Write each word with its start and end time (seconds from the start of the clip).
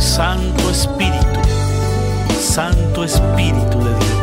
Santo 0.00 0.70
Espíritu, 0.70 1.40
Santo 2.40 3.04
Espíritu 3.04 3.78
de 3.78 3.94
Dios. 3.94 4.15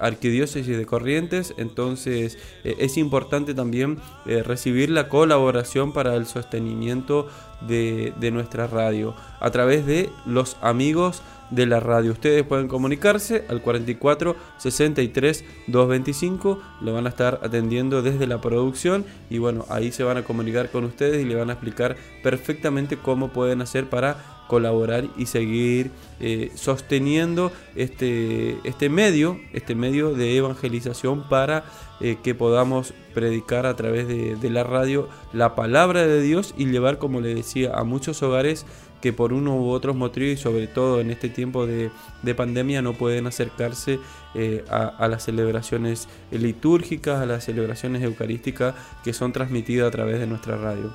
arquidiócesis 0.00 0.76
de 0.76 0.86
Corrientes. 0.86 1.54
Entonces 1.56 2.36
es 2.64 2.96
importante 2.96 3.54
también 3.54 3.98
recibir 4.24 4.90
la 4.90 5.08
colaboración 5.08 5.92
para 5.92 6.16
el 6.16 6.26
sostenimiento 6.26 7.28
de, 7.60 8.12
de 8.18 8.32
nuestra 8.32 8.66
radio 8.66 9.14
a 9.38 9.50
través 9.52 9.86
de 9.86 10.10
los 10.26 10.56
amigos 10.62 11.22
de 11.50 11.66
la 11.66 11.80
radio. 11.80 12.12
Ustedes 12.12 12.44
pueden 12.44 12.68
comunicarse 12.68 13.44
al 13.48 13.62
44 13.62 14.36
63 14.58 15.44
225, 15.66 16.60
lo 16.80 16.92
van 16.92 17.06
a 17.06 17.10
estar 17.10 17.40
atendiendo 17.42 18.02
desde 18.02 18.26
la 18.26 18.40
producción 18.40 19.04
y 19.30 19.38
bueno, 19.38 19.64
ahí 19.68 19.92
se 19.92 20.04
van 20.04 20.16
a 20.16 20.24
comunicar 20.24 20.70
con 20.70 20.84
ustedes 20.84 21.24
y 21.24 21.28
le 21.28 21.34
van 21.34 21.50
a 21.50 21.54
explicar 21.54 21.96
perfectamente 22.22 22.96
cómo 22.96 23.28
pueden 23.28 23.62
hacer 23.62 23.88
para 23.88 24.36
colaborar 24.46 25.06
y 25.16 25.26
seguir 25.26 25.90
eh, 26.20 26.50
sosteniendo 26.54 27.52
este, 27.74 28.58
este 28.64 28.88
medio, 28.88 29.38
este 29.52 29.74
medio 29.74 30.14
de 30.14 30.36
evangelización 30.36 31.28
para 31.28 31.64
eh, 32.00 32.18
que 32.22 32.34
podamos 32.34 32.94
predicar 33.14 33.66
a 33.66 33.74
través 33.76 34.06
de, 34.06 34.36
de 34.36 34.50
la 34.50 34.62
radio 34.62 35.08
la 35.32 35.54
palabra 35.54 36.06
de 36.06 36.20
Dios 36.22 36.54
y 36.56 36.66
llevar, 36.66 36.98
como 36.98 37.20
le 37.20 37.34
decía, 37.34 37.72
a 37.74 37.84
muchos 37.84 38.22
hogares 38.22 38.66
que 39.00 39.12
por 39.12 39.32
uno 39.32 39.56
u 39.56 39.70
otros 39.70 39.96
motivos 39.96 40.38
y 40.38 40.42
sobre 40.42 40.66
todo 40.66 41.00
en 41.00 41.10
este 41.10 41.28
tiempo 41.28 41.66
de, 41.66 41.90
pandemia 42.36 42.82
no 42.82 42.94
pueden 42.94 43.26
acercarse 43.26 43.98
eh, 44.34 44.64
a, 44.68 45.06
las 45.08 45.24
celebraciones 45.24 46.08
litúrgicas, 46.30 47.20
a 47.20 47.26
las 47.26 47.44
celebraciones 47.44 48.02
eucarísticas 48.02 48.74
que 49.04 49.12
son 49.12 49.32
transmitidas 49.32 49.88
a 49.88 49.90
través 49.90 50.18
de 50.18 50.26
nuestra 50.26 50.56
radio. 50.56 50.92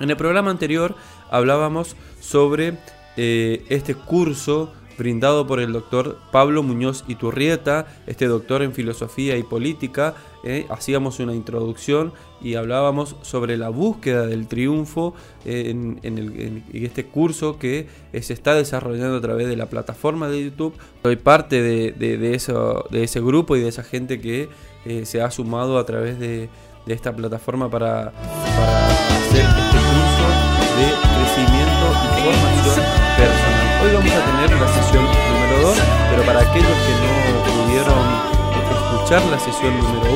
En 0.00 0.10
el 0.10 0.16
programa 0.16 0.50
anterior 0.50 0.94
hablábamos 1.30 1.96
sobre 2.20 2.78
eh, 3.16 3.64
este 3.68 3.94
curso 3.94 4.72
brindado 4.98 5.46
por 5.46 5.60
el 5.60 5.72
doctor 5.72 6.18
Pablo 6.30 6.62
Muñoz 6.62 7.04
Iturrieta, 7.08 7.86
este 8.06 8.26
doctor 8.26 8.62
en 8.62 8.72
filosofía 8.72 9.36
y 9.36 9.42
política, 9.42 10.14
eh, 10.44 10.66
hacíamos 10.70 11.20
una 11.20 11.34
introducción 11.34 12.12
y 12.40 12.54
hablábamos 12.54 13.16
sobre 13.22 13.56
la 13.56 13.68
búsqueda 13.68 14.26
del 14.26 14.48
triunfo 14.48 15.14
eh, 15.44 15.70
en, 15.70 16.64
este 16.72 17.04
curso 17.06 17.58
que 17.58 17.86
se 18.20 18.32
está 18.32 18.54
desarrollando 18.54 19.16
a 19.16 19.20
través 19.20 19.46
de 19.48 19.56
la 19.56 19.66
plataforma 19.66 20.28
de 20.28 20.44
YouTube. 20.44 20.74
Soy 21.02 21.16
parte 21.16 21.62
de, 21.62 22.34
eso, 22.34 22.84
de 22.90 23.04
ese 23.04 23.20
grupo 23.20 23.56
y 23.56 23.60
de 23.60 23.68
esa 23.68 23.84
gente 23.84 24.20
que 24.20 24.48
se 25.04 25.22
ha 25.22 25.30
sumado 25.30 25.78
a 25.78 25.86
través 25.86 26.18
de, 26.18 26.48
esta 26.86 27.14
plataforma 27.14 27.70
para, 27.70 28.10
para 28.10 28.88
hacer 28.88 29.46
este 29.46 29.78
curso 29.78 30.26
de 30.76 30.88
crecimiento 31.14 31.86
y 32.02 32.22
formación 32.22 33.02
personal. 33.16 33.72
Hoy 33.82 33.94
vamos 33.94 34.12
a 34.12 34.24
tener 34.24 34.60
la 34.60 34.68
sesión 34.68 35.04
número 35.04 35.68
2, 35.68 35.78
pero 36.10 36.22
para 36.24 36.40
aquellos 36.40 36.68
que 36.68 36.92
no 37.00 37.64
pudieron 37.64 38.11
la 39.12 39.38
sesión 39.38 39.76
número 39.76 40.10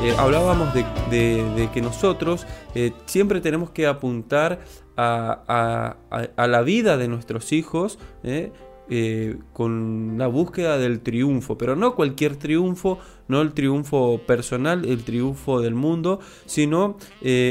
1, 0.00 0.04
eh, 0.04 0.14
hablábamos 0.16 0.72
de, 0.72 1.68
que 1.74 1.82
nosotros 1.82 2.46
eh, 2.74 2.92
siempre 3.04 3.42
tenemos 3.42 3.68
que 3.68 3.86
apuntar 3.86 4.60
a, 4.96 5.96
la 6.38 6.62
vida 6.62 6.96
de 6.96 7.08
nuestros 7.08 7.52
hijos. 7.52 7.98
Eh, 8.24 9.36
con 9.52 10.16
la 10.18 10.26
búsqueda 10.28 10.76
del 10.78 11.00
triunfo, 11.00 11.56
pero 11.56 11.76
no 11.76 11.94
cualquier 11.94 12.36
triunfo, 12.36 12.98
no 13.28 13.40
el 13.42 13.52
triunfo 13.52 14.20
personal, 14.26 14.86
el 14.86 15.04
triunfo 15.04 15.60
del 15.60 15.74
mundo, 15.74 16.20
sino 16.46 16.96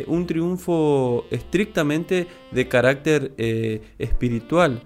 un 0.08 0.26
triunfo 0.28 1.26
estrictamente 1.30 2.28
de 2.52 2.68
carácter 2.68 3.34
espiritual. 4.00 4.82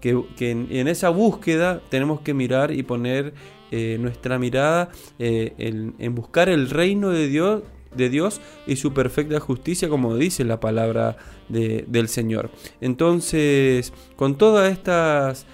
que, 0.00 0.24
en, 0.40 0.88
esa 0.88 1.10
búsqueda 1.10 1.82
tenemos 1.90 2.20
que 2.20 2.34
mirar 2.34 2.72
y 2.72 2.82
poner 2.82 3.32
eh, 3.72 3.96
nuestra 3.98 4.38
mirada 4.38 4.90
eh, 5.18 5.54
en, 5.98 6.14
buscar 6.14 6.48
el 6.48 6.70
reino 6.70 7.10
de 7.10 7.26
Dios, 7.26 7.62
de 7.96 8.08
Dios 8.08 8.40
y 8.66 8.76
su 8.76 8.92
perfecta 8.92 9.40
justicia, 9.40 9.88
como 9.88 10.14
dice 10.16 10.44
la 10.44 10.60
palabra 10.60 11.16
del 11.48 12.08
Señor. 12.08 12.50
Entonces, 12.80 13.92
con 14.16 14.38
todas 14.38 14.72
estas 14.72 15.46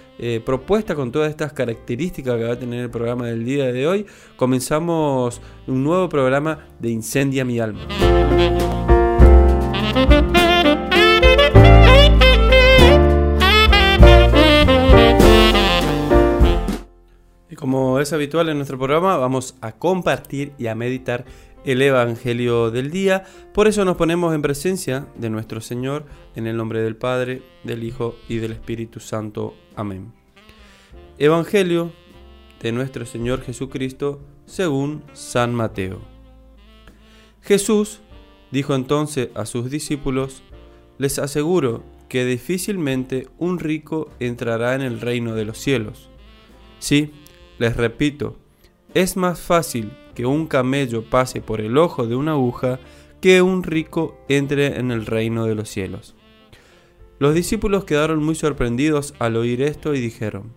propuestas, 0.45 0.97
con 0.97 1.11
todas 1.11 1.31
estas 1.31 1.53
características 1.53 2.37
que 2.37 2.45
va 2.45 2.53
a 2.53 2.59
tener 2.59 2.83
el 2.83 2.91
programa 2.91 3.27
del 3.27 3.45
día 3.45 3.73
de 3.73 3.87
hoy, 3.87 4.07
comenzamos 4.37 5.41
un 5.67 5.83
nuevo 5.83 6.09
programa 6.09 6.67
de 6.79 6.91
Incendia 6.91 7.45
mi 7.45 7.59
alma. 7.59 7.87
Como 17.59 17.99
es 17.99 18.13
habitual 18.13 18.49
en 18.49 18.57
nuestro 18.57 18.79
programa, 18.79 19.17
vamos 19.17 19.57
a 19.61 19.73
compartir 19.73 20.53
y 20.59 20.69
a 20.69 20.77
meditar 20.77 21.25
el 21.65 21.83
Evangelio 21.83 22.71
del 22.71 22.93
día. 22.93 23.25
Por 23.53 23.67
eso 23.67 23.85
nos 23.85 23.97
ponemos 23.97 24.33
en 24.33 24.43
presencia 24.43 25.09
de 25.17 25.29
nuestro 25.29 25.61
Señor, 25.61 26.07
en 26.37 26.47
el 26.47 26.57
nombre 26.57 26.81
del 26.83 26.95
Padre, 26.95 27.43
del 27.65 27.83
Hijo 27.83 28.15
y 28.29 28.37
del 28.37 28.53
Espíritu 28.53 29.01
Santo. 29.01 29.57
Amén. 29.75 30.13
Evangelio 31.19 31.91
de 32.63 32.71
nuestro 32.71 33.05
Señor 33.07 33.43
Jesucristo 33.43 34.21
según 34.47 35.03
San 35.13 35.53
Mateo. 35.53 36.01
Jesús 37.43 37.99
dijo 38.53 38.77
entonces 38.77 39.31
a 39.35 39.47
sus 39.47 39.69
discípulos, 39.69 40.45
les 40.99 41.19
aseguro 41.19 41.83
que 42.09 42.25
difícilmente 42.25 43.27
un 43.37 43.59
rico 43.59 44.13
entrará 44.21 44.77
en 44.77 44.83
el 44.83 45.01
reino 45.01 45.35
de 45.35 45.45
los 45.45 45.59
cielos. 45.59 46.09
Sí, 46.79 47.13
les 47.59 47.77
repito, 47.77 48.37
es 48.95 49.17
más 49.17 49.41
fácil 49.41 49.93
que 50.15 50.27
un 50.27 50.47
camello 50.47 51.05
pase 51.05 51.41
por 51.41 51.61
el 51.61 51.77
ojo 51.79 52.07
de 52.07 52.17
una 52.17 52.33
aguja 52.33 52.81
que 53.21 53.43
un 53.43 53.63
rico 53.63 54.17
entre 54.29 54.79
en 54.79 54.91
el 54.91 55.07
reino 55.07 55.45
de 55.45 55.55
los 55.55 55.69
cielos. 55.69 56.15
Los 57.19 57.35
discípulos 57.35 57.85
quedaron 57.85 58.23
muy 58.25 58.35
sorprendidos 58.35 59.15
al 59.19 59.37
oír 59.37 59.63
esto 59.63 59.95
y 59.95 60.01
dijeron, 60.01 60.53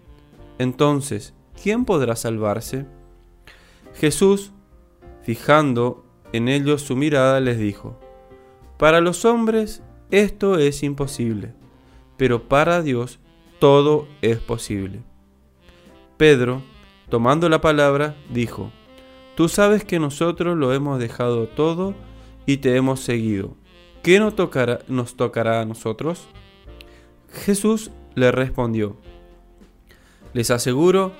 Entonces, 0.59 1.33
¿quién 1.61 1.85
podrá 1.85 2.15
salvarse? 2.15 2.85
Jesús, 3.95 4.51
fijando 5.23 6.05
en 6.33 6.47
ellos 6.47 6.83
su 6.83 6.95
mirada, 6.95 7.39
les 7.39 7.57
dijo, 7.57 7.99
Para 8.77 9.01
los 9.01 9.25
hombres 9.25 9.81
esto 10.11 10.57
es 10.57 10.83
imposible, 10.83 11.53
pero 12.17 12.47
para 12.47 12.81
Dios 12.81 13.19
todo 13.59 14.07
es 14.21 14.37
posible. 14.37 15.01
Pedro, 16.17 16.61
Tomando 17.11 17.49
la 17.49 17.59
palabra, 17.59 18.15
dijo, 18.29 18.71
Tú 19.35 19.49
sabes 19.49 19.83
que 19.83 19.99
nosotros 19.99 20.57
lo 20.57 20.71
hemos 20.71 20.97
dejado 20.97 21.45
todo 21.45 21.93
y 22.45 22.57
te 22.57 22.77
hemos 22.77 23.01
seguido. 23.01 23.57
¿Qué 24.01 24.17
nos 24.17 24.33
tocará, 24.37 24.79
nos 24.87 25.17
tocará 25.17 25.59
a 25.59 25.65
nosotros? 25.65 26.29
Jesús 27.29 27.91
le 28.15 28.31
respondió, 28.31 28.95
Les 30.31 30.51
aseguro 30.51 31.11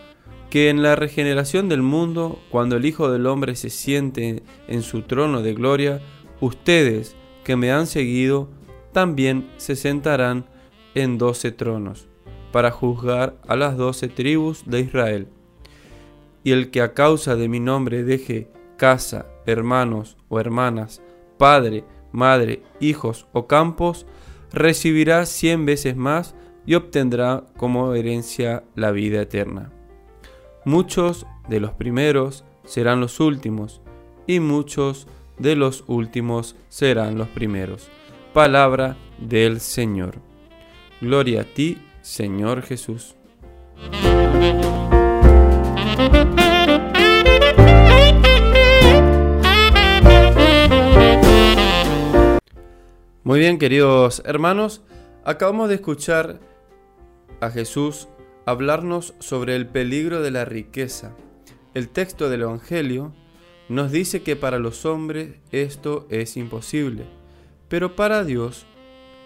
que 0.50 0.70
en 0.70 0.82
la 0.82 0.96
regeneración 0.96 1.68
del 1.68 1.82
mundo, 1.82 2.40
cuando 2.50 2.78
el 2.78 2.86
Hijo 2.86 3.12
del 3.12 3.28
Hombre 3.28 3.58
se 3.58 3.70
siente 3.70 4.44
en 4.70 4.84
su 4.84 5.02
trono 5.02 5.42
de 5.42 5.54
gloria, 5.54 6.00
ustedes 6.40 7.18
que 7.44 7.58
me 7.58 7.74
han 7.74 7.86
seguido 7.86 8.48
también 8.94 9.52
se 9.58 9.76
sentarán 9.76 10.46
en 10.96 11.18
doce 11.18 11.52
tronos, 11.52 12.08
para 12.54 12.72
juzgar 12.72 13.36
a 13.46 13.58
las 13.58 13.76
doce 13.76 14.08
tribus 14.08 14.64
de 14.66 14.80
Israel 14.80 15.28
y 16.44 16.52
el 16.52 16.72
que 16.72 16.82
a 16.82 16.94
causa 16.94 17.36
de 17.36 17.48
mi 17.48 17.60
nombre 17.60 18.04
deje 18.04 18.50
casa, 18.78 19.28
hermanos 19.46 20.18
o 20.30 20.40
hermanas, 20.40 21.02
padre, 21.38 21.84
madre, 22.12 22.64
hijos 22.80 23.28
o 23.32 23.48
campos, 23.48 24.06
recibirá 24.52 25.26
cien 25.26 25.66
veces 25.66 25.96
más 25.96 26.36
y 26.66 26.76
obtendrá 26.76 27.46
como 27.58 27.94
herencia 27.94 28.64
la 28.76 28.92
vida 28.92 29.22
eterna. 29.22 29.72
Muchos 30.66 31.26
de 31.48 31.60
los 31.60 31.72
primeros 31.72 32.44
serán 32.66 33.00
los 33.00 33.20
últimos, 33.20 33.82
y 34.28 34.40
muchos 34.40 35.08
de 35.40 35.56
los 35.56 35.84
últimos 35.88 36.56
serán 36.70 37.18
los 37.18 37.28
primeros. 37.30 37.90
Palabra 38.34 38.96
del 39.18 39.60
Señor. 39.60 40.16
Gloria 41.02 41.42
a 41.42 41.44
ti, 41.46 41.80
Señor 42.02 42.62
Jesús. 42.62 43.16
Muy 53.24 53.40
bien, 53.40 53.60
queridos 53.60 54.22
hermanos, 54.26 54.82
acabamos 55.24 55.70
de 55.70 55.76
escuchar 55.76 56.40
a 57.40 57.50
Jesús 57.50 58.10
hablarnos 58.46 59.14
sobre 59.20 59.56
el 59.56 59.68
peligro 59.68 60.22
de 60.22 60.32
la 60.32 60.44
riqueza. 60.44 61.16
El 61.74 61.88
texto 61.88 62.30
del 62.30 62.42
Evangelio 62.42 63.14
nos 63.70 63.92
dice 63.92 64.22
que 64.22 64.36
para 64.36 64.60
los 64.60 64.86
hombres 64.86 65.36
esto 65.52 66.08
es 66.10 66.36
imposible, 66.36 67.06
pero 67.70 67.96
para 67.96 68.26
Dios 68.26 68.66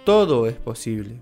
todo 0.03 0.45
es 0.45 0.55
posible. 0.55 1.19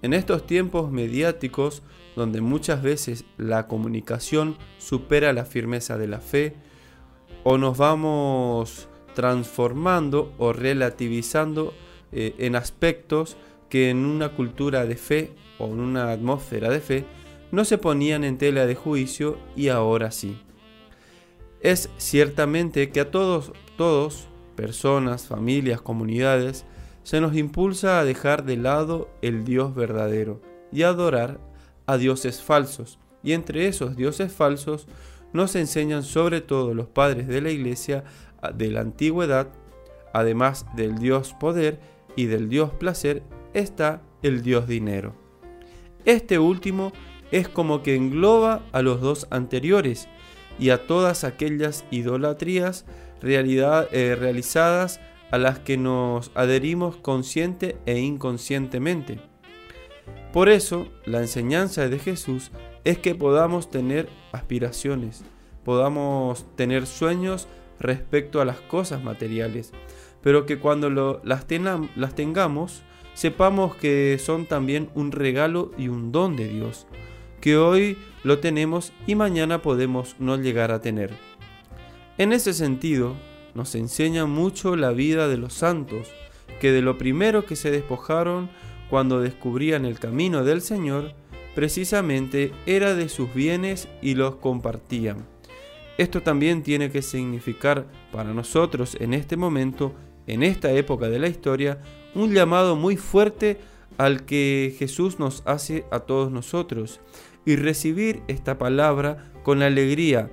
En 0.00 0.14
estos 0.14 0.46
tiempos 0.46 0.90
mediáticos, 0.90 1.82
donde 2.18 2.40
muchas 2.40 2.82
veces 2.82 3.24
la 3.38 3.68
comunicación 3.68 4.58
supera 4.76 5.32
la 5.32 5.44
firmeza 5.44 5.96
de 5.96 6.08
la 6.08 6.20
fe, 6.20 6.56
o 7.44 7.56
nos 7.56 7.78
vamos 7.78 8.88
transformando 9.14 10.34
o 10.36 10.52
relativizando 10.52 11.72
eh, 12.12 12.34
en 12.38 12.56
aspectos 12.56 13.36
que 13.70 13.88
en 13.90 14.04
una 14.04 14.30
cultura 14.30 14.84
de 14.84 14.96
fe 14.96 15.32
o 15.58 15.66
en 15.66 15.80
una 15.80 16.10
atmósfera 16.10 16.70
de 16.70 16.80
fe 16.80 17.04
no 17.52 17.64
se 17.64 17.78
ponían 17.78 18.24
en 18.24 18.36
tela 18.36 18.66
de 18.66 18.74
juicio 18.74 19.38
y 19.56 19.68
ahora 19.68 20.10
sí. 20.10 20.42
Es 21.60 21.88
ciertamente 21.98 22.90
que 22.90 23.00
a 23.00 23.10
todos, 23.10 23.52
todos, 23.76 24.28
personas, 24.56 25.26
familias, 25.26 25.80
comunidades, 25.80 26.66
se 27.04 27.20
nos 27.20 27.36
impulsa 27.36 28.00
a 28.00 28.04
dejar 28.04 28.44
de 28.44 28.56
lado 28.56 29.08
el 29.22 29.44
Dios 29.44 29.74
verdadero 29.74 30.42
y 30.72 30.82
adorar 30.82 31.40
a 31.88 31.96
dioses 31.96 32.40
falsos. 32.40 33.00
Y 33.24 33.32
entre 33.32 33.66
esos 33.66 33.96
dioses 33.96 34.32
falsos 34.32 34.86
nos 35.32 35.56
enseñan 35.56 36.04
sobre 36.04 36.40
todo 36.40 36.74
los 36.74 36.86
padres 36.86 37.26
de 37.26 37.40
la 37.40 37.50
iglesia 37.50 38.04
de 38.54 38.70
la 38.70 38.80
antigüedad, 38.80 39.48
además 40.12 40.66
del 40.76 40.98
dios 40.98 41.34
poder 41.40 41.80
y 42.14 42.26
del 42.26 42.48
dios 42.48 42.70
placer, 42.72 43.24
está 43.54 44.02
el 44.22 44.42
dios 44.42 44.68
dinero. 44.68 45.16
Este 46.04 46.38
último 46.38 46.92
es 47.32 47.48
como 47.48 47.82
que 47.82 47.96
engloba 47.96 48.62
a 48.72 48.82
los 48.82 49.00
dos 49.00 49.26
anteriores 49.30 50.08
y 50.58 50.70
a 50.70 50.86
todas 50.86 51.24
aquellas 51.24 51.84
idolatrías 51.90 52.84
eh, 53.22 54.16
realizadas 54.18 55.00
a 55.30 55.38
las 55.38 55.58
que 55.58 55.76
nos 55.76 56.30
adherimos 56.34 56.96
consciente 56.96 57.76
e 57.86 57.98
inconscientemente. 57.98 59.27
Por 60.32 60.48
eso, 60.50 60.88
la 61.06 61.20
enseñanza 61.20 61.88
de 61.88 61.98
Jesús 61.98 62.50
es 62.84 62.98
que 62.98 63.14
podamos 63.14 63.70
tener 63.70 64.08
aspiraciones, 64.32 65.24
podamos 65.64 66.44
tener 66.54 66.86
sueños 66.86 67.48
respecto 67.80 68.40
a 68.40 68.44
las 68.44 68.60
cosas 68.60 69.02
materiales, 69.02 69.72
pero 70.22 70.46
que 70.46 70.58
cuando 70.58 71.20
las, 71.24 71.46
tengamos, 71.46 72.82
sepamos 73.14 73.74
que 73.76 74.18
son 74.18 74.46
también 74.46 74.90
un 74.94 75.12
regalo 75.12 75.70
y 75.78 75.88
un 75.88 76.12
don 76.12 76.36
de 76.36 76.48
Dios, 76.48 76.86
que 77.40 77.56
hoy 77.56 77.96
lo 78.22 78.38
tenemos 78.38 78.92
y 79.06 79.14
mañana 79.14 79.62
podemos 79.62 80.16
no 80.18 80.36
llegar 80.36 80.72
a 80.72 80.80
tener. 80.80 81.12
En 82.18 82.32
ese 82.32 82.52
sentido, 82.52 83.14
nos 83.54 83.74
enseña 83.74 84.26
mucho 84.26 84.76
la 84.76 84.90
vida 84.90 85.28
de 85.28 85.38
los 85.38 85.54
santos, 85.54 86.08
que 86.60 86.72
de 86.72 86.82
lo 86.82 86.98
primero 86.98 87.46
que 87.46 87.56
se 87.56 87.70
despojaron 87.70 88.50
cuando 88.90 89.20
descubrían 89.20 89.84
el 89.84 89.98
camino 89.98 90.44
del 90.44 90.60
Señor, 90.60 91.12
precisamente 91.54 92.52
era 92.66 92.94
de 92.94 93.08
sus 93.08 93.32
bienes 93.34 93.88
y 94.00 94.14
los 94.14 94.36
compartían. 94.36 95.26
Esto 95.98 96.22
también 96.22 96.62
tiene 96.62 96.90
que 96.90 97.02
significar 97.02 97.86
para 98.12 98.32
nosotros 98.32 98.96
en 99.00 99.14
este 99.14 99.36
momento, 99.36 99.92
en 100.26 100.42
esta 100.42 100.70
época 100.72 101.08
de 101.08 101.18
la 101.18 101.26
historia, 101.26 101.80
un 102.14 102.32
llamado 102.32 102.76
muy 102.76 102.96
fuerte 102.96 103.58
al 103.96 104.24
que 104.24 104.74
Jesús 104.78 105.18
nos 105.18 105.42
hace 105.44 105.84
a 105.90 106.00
todos 106.00 106.30
nosotros 106.30 107.00
y 107.44 107.56
recibir 107.56 108.22
esta 108.28 108.58
palabra 108.58 109.32
con 109.42 109.62
alegría, 109.62 110.30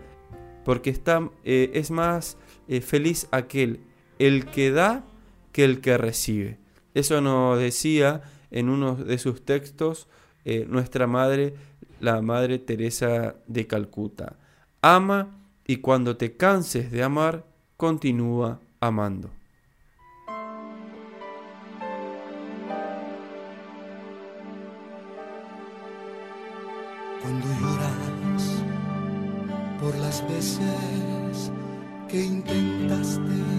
porque 0.63 0.91
está, 0.91 1.31
eh, 1.43 1.71
es 1.73 1.89
más 1.89 2.37
eh, 2.67 2.81
feliz 2.81 3.27
aquel, 3.31 3.79
el 4.19 4.45
que 4.45 4.69
da, 4.69 5.03
que 5.51 5.63
el 5.63 5.81
que 5.81 5.97
recibe. 5.97 6.59
Eso 6.93 7.21
nos 7.21 7.57
decía 7.57 8.21
en 8.55 8.69
uno 8.69 8.95
de 8.95 9.17
sus 9.17 9.43
textos 9.43 10.07
eh, 10.45 10.65
nuestra 10.69 11.07
madre, 11.07 11.55
la 11.99 12.21
Madre 12.21 12.57
Teresa 12.57 13.35
de 13.47 13.67
Calcuta. 13.67 14.37
Ama 14.81 15.35
y 15.67 15.77
cuando 15.77 16.15
te 16.15 16.37
canses 16.37 16.89
de 16.91 17.03
amar, 17.03 17.45
continúa 17.75 18.61
amando. 18.79 19.29
Cuando 27.21 27.47
lloras 27.59 28.63
por 29.81 29.95
las 29.97 30.23
veces 30.29 31.51
que 32.07 32.23
intentaste 32.23 33.54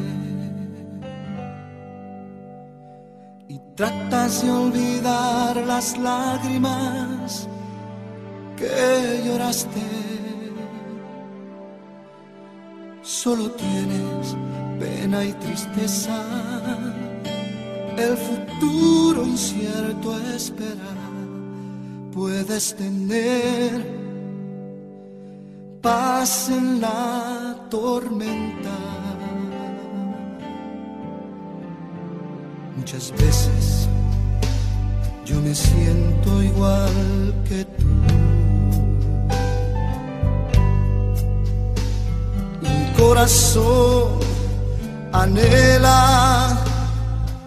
tratas 3.76 4.42
de 4.42 4.50
olvidar 4.50 5.56
las 5.66 5.99
lágrimas 5.99 7.47
que 8.56 9.23
lloraste. 9.25 9.83
Solo 13.02 13.50
tienes 13.50 14.35
pena 14.80 15.25
y 15.25 15.33
tristeza, 15.35 16.23
el 17.97 18.16
futuro 18.16 19.25
incierto 19.25 20.18
esperar, 20.35 20.97
puedes 22.12 22.75
tener 22.75 23.87
paz 25.83 26.49
en 26.49 26.80
la 26.80 27.68
tormenta. 27.71 28.95
Muchas 32.87 33.11
veces 33.19 33.88
yo 35.25 35.40
me 35.40 35.52
siento 35.52 36.40
igual 36.40 37.35
que 37.49 37.64
tú. 37.64 37.85
corazón 42.97 44.21
anhela 45.12 46.57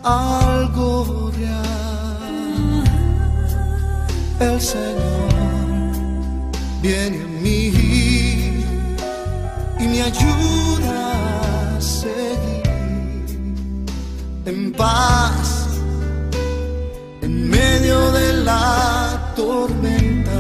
algo 0.04 1.32
real. 1.38 2.84
El 4.42 4.60
Señor 4.60 5.32
viene 6.82 7.24
a 7.24 7.28
mí 7.42 7.72
y 9.80 9.88
me 9.88 10.02
ayuda 10.02 10.89
en 14.50 14.72
paz 14.72 15.68
en 17.22 17.50
medio 17.50 18.12
de 18.12 18.34
la 18.34 19.34
tormenta. 19.36 20.40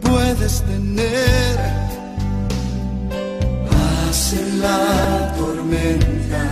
Puedes 0.00 0.62
tener 0.62 1.78
en 4.32 4.60
la 4.60 5.34
tormenta. 5.38 6.44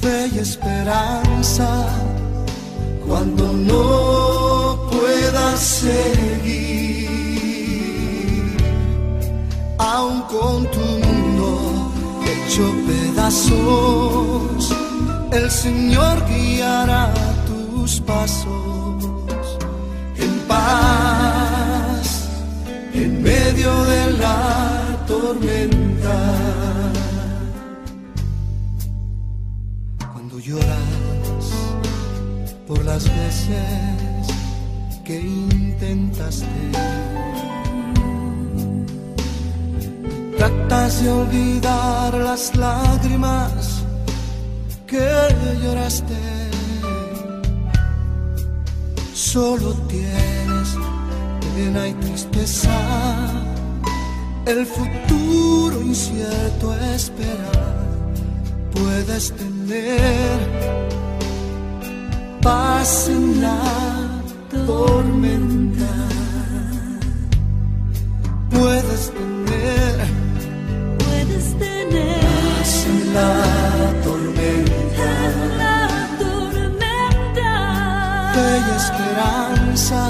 Fe 0.00 0.30
y 0.34 0.38
esperanza 0.38 1.68
cuando 3.06 3.52
no 3.52 4.88
puedas 4.90 5.60
seguir, 5.60 6.91
aun 9.92 10.22
con 10.22 10.66
tu 10.70 10.80
mundo 10.80 11.92
hecho 12.30 12.64
pedazos, 12.88 14.74
el 15.32 15.50
Señor 15.50 16.16
guiará 16.28 17.12
tus 17.48 18.00
pasos 18.00 19.04
en 20.16 20.32
paz 20.48 22.06
en 22.94 23.22
medio 23.22 23.72
de 23.92 24.02
la 24.22 25.04
tormenta. 25.06 26.18
Cuando 30.12 30.38
lloras 30.38 31.44
por 32.66 32.82
las 32.84 33.04
veces 33.04 34.24
que 35.04 35.20
intentaste, 35.20 36.46
tratas 40.42 41.00
de 41.04 41.08
olvidar 41.08 42.14
las 42.14 42.56
lágrimas 42.56 43.84
que 44.88 45.06
lloraste. 45.62 46.16
Solo 49.14 49.72
tienes 49.88 50.68
pena 51.54 51.86
y 51.86 51.94
tristeza, 51.94 52.76
el 54.46 54.66
futuro 54.66 55.80
incierto 55.80 56.74
esperar, 56.96 57.76
puedes 58.72 59.32
tener 59.32 60.38
paz 62.42 63.08
en 63.08 63.42
la 63.42 64.22
tormenta, 64.66 65.92
puedes 68.50 69.10
tener, 69.10 69.31
paz 73.12 73.42
en 73.62 73.82
la 73.84 73.92
tormenta, 74.02 75.10
la 75.58 75.86
tormenta, 76.18 77.52
fe 78.34 78.48
y 78.58 78.70
esperanza. 78.76 80.00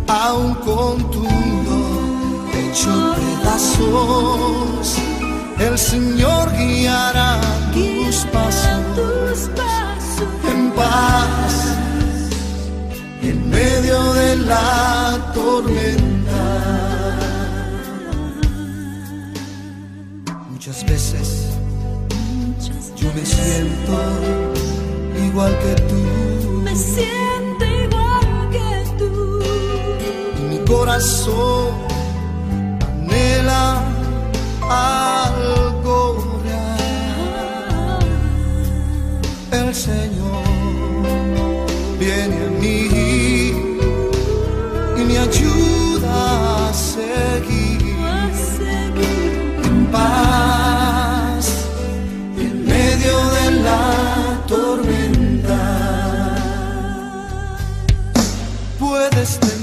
aun 0.07 0.49
con 0.55 0.93
tu 1.11 1.25
hecho 2.57 2.93
pedazos, 3.15 4.87
el 5.59 5.75
Señor 5.77 6.45
guiará 6.57 7.31
tus 7.73 8.15
pasos. 8.31 9.49
en 10.51 10.71
paz, 10.71 11.53
en 11.71 11.76
medio 13.57 13.97
de 14.13 14.35
la 14.51 15.31
tormenta. 15.33 16.43
Muchas 20.51 20.79
veces 20.91 21.27
yo 22.99 23.07
me 23.17 23.23
siento 23.25 23.93
igual 25.27 25.53
que 25.63 25.73
tú. 25.89 26.01
Me 26.67 26.75
siento 26.75 27.63
igual 27.85 28.29
que 28.55 28.69
tú. 28.99 29.13
Y 30.39 30.41
mi 30.51 30.59
corazón 30.73 31.69
anhela 32.89 33.63
algo 34.69 36.01
real. 36.43 38.05
El 39.59 39.69
Señor 39.73 40.16
just 59.27 59.56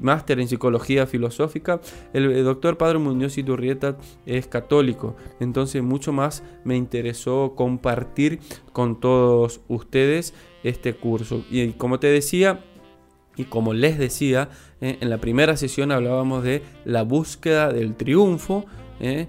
máster 0.00 0.40
en 0.40 0.48
psicología 0.48 1.06
filosófica, 1.06 1.80
el, 2.12 2.42
doctor 2.44 2.78
Padre 2.78 2.98
Muñoz 2.98 3.38
Iturrieta 3.38 3.96
es 4.26 4.46
católico. 4.46 5.16
Entonces 5.40 5.82
mucho 5.82 6.12
más 6.12 6.42
me 6.64 6.76
interesó 6.76 7.54
compartir 7.54 8.40
con 8.72 8.98
todos 9.00 9.60
ustedes 9.68 10.34
este 10.62 10.94
curso. 10.94 11.44
Y 11.50 11.72
como 11.72 12.00
te 12.00 12.08
decía, 12.08 12.64
y 13.36 13.44
como 13.44 13.72
les 13.72 13.98
decía, 13.98 14.50
eh, 14.80 14.98
en 15.00 15.10
la 15.10 15.18
primera 15.18 15.56
sesión 15.56 15.92
hablábamos 15.92 16.44
de 16.44 16.62
la 16.84 17.02
búsqueda 17.02 17.72
del 17.72 17.94
triunfo, 17.96 18.66
eh, 19.00 19.26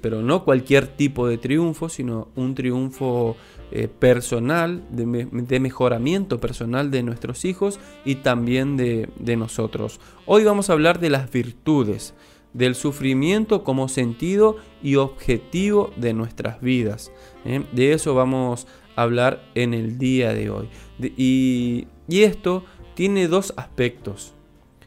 pero 0.00 0.22
no 0.22 0.44
cualquier 0.44 0.86
tipo 0.86 1.28
de 1.28 1.38
triunfo, 1.38 1.88
sino 1.88 2.28
un 2.36 2.54
triunfo 2.54 3.36
eh, 3.70 3.88
personal, 3.88 4.82
de, 4.90 5.60
mejoramiento 5.60 6.38
personal 6.38 6.90
de 6.90 7.02
nuestros 7.02 7.44
hijos 7.44 7.80
y 8.04 8.16
también 8.16 8.76
de, 8.76 9.36
nosotros. 9.36 10.00
Hoy 10.26 10.44
vamos 10.44 10.70
a 10.70 10.74
hablar 10.74 11.00
de 11.00 11.10
las 11.10 11.30
virtudes, 11.30 12.14
del 12.52 12.74
sufrimiento 12.74 13.64
como 13.64 13.88
sentido 13.88 14.58
y 14.82 14.96
objetivo 14.96 15.90
de 15.96 16.12
nuestras 16.12 16.60
vidas. 16.60 17.10
¿eh? 17.44 17.64
De 17.72 17.92
eso 17.92 18.14
vamos 18.14 18.66
a 18.94 19.02
hablar 19.02 19.42
en 19.54 19.74
el 19.74 19.98
día 19.98 20.34
de 20.34 20.50
hoy. 20.50 20.68
Y, 21.00 21.86
esto 22.08 22.64
tiene 22.94 23.26
dos 23.26 23.54
aspectos. 23.56 24.34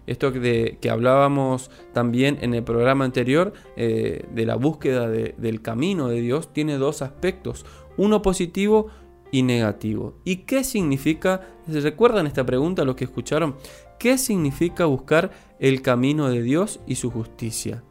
Esto 0.05 0.31
que 0.31 0.77
hablábamos 0.89 1.69
también 1.91 2.37
en 2.39 2.53
el 2.53 2.63
programa 2.63 3.03
anterior 3.03 3.51
eh, 3.75 4.23
de 4.33 4.45
la 4.45 4.55
búsqueda 4.55 5.09
de- 5.09 5.35
del 5.37 5.61
camino 5.61 6.07
de 6.07 6.21
Dios 6.21 6.53
tiene 6.53 6.77
dos 6.77 7.01
aspectos, 7.01 7.65
uno 7.97 8.21
positivo 8.21 8.87
y 9.31 9.43
negativo. 9.43 10.15
¿Y 10.23 10.37
qué 10.37 10.63
significa? 10.63 11.41
¿Se 11.69 11.81
recuerdan 11.81 12.27
esta 12.27 12.45
pregunta 12.45 12.85
los 12.85 12.95
que 12.95 13.05
escucharon? 13.05 13.55
¿Qué 13.99 14.17
significa 14.17 14.85
buscar 14.85 15.31
el 15.59 15.81
camino 15.81 16.29
de 16.29 16.41
Dios 16.41 16.79
y 16.87 16.95
su 16.95 17.11
justicia? 17.11 17.83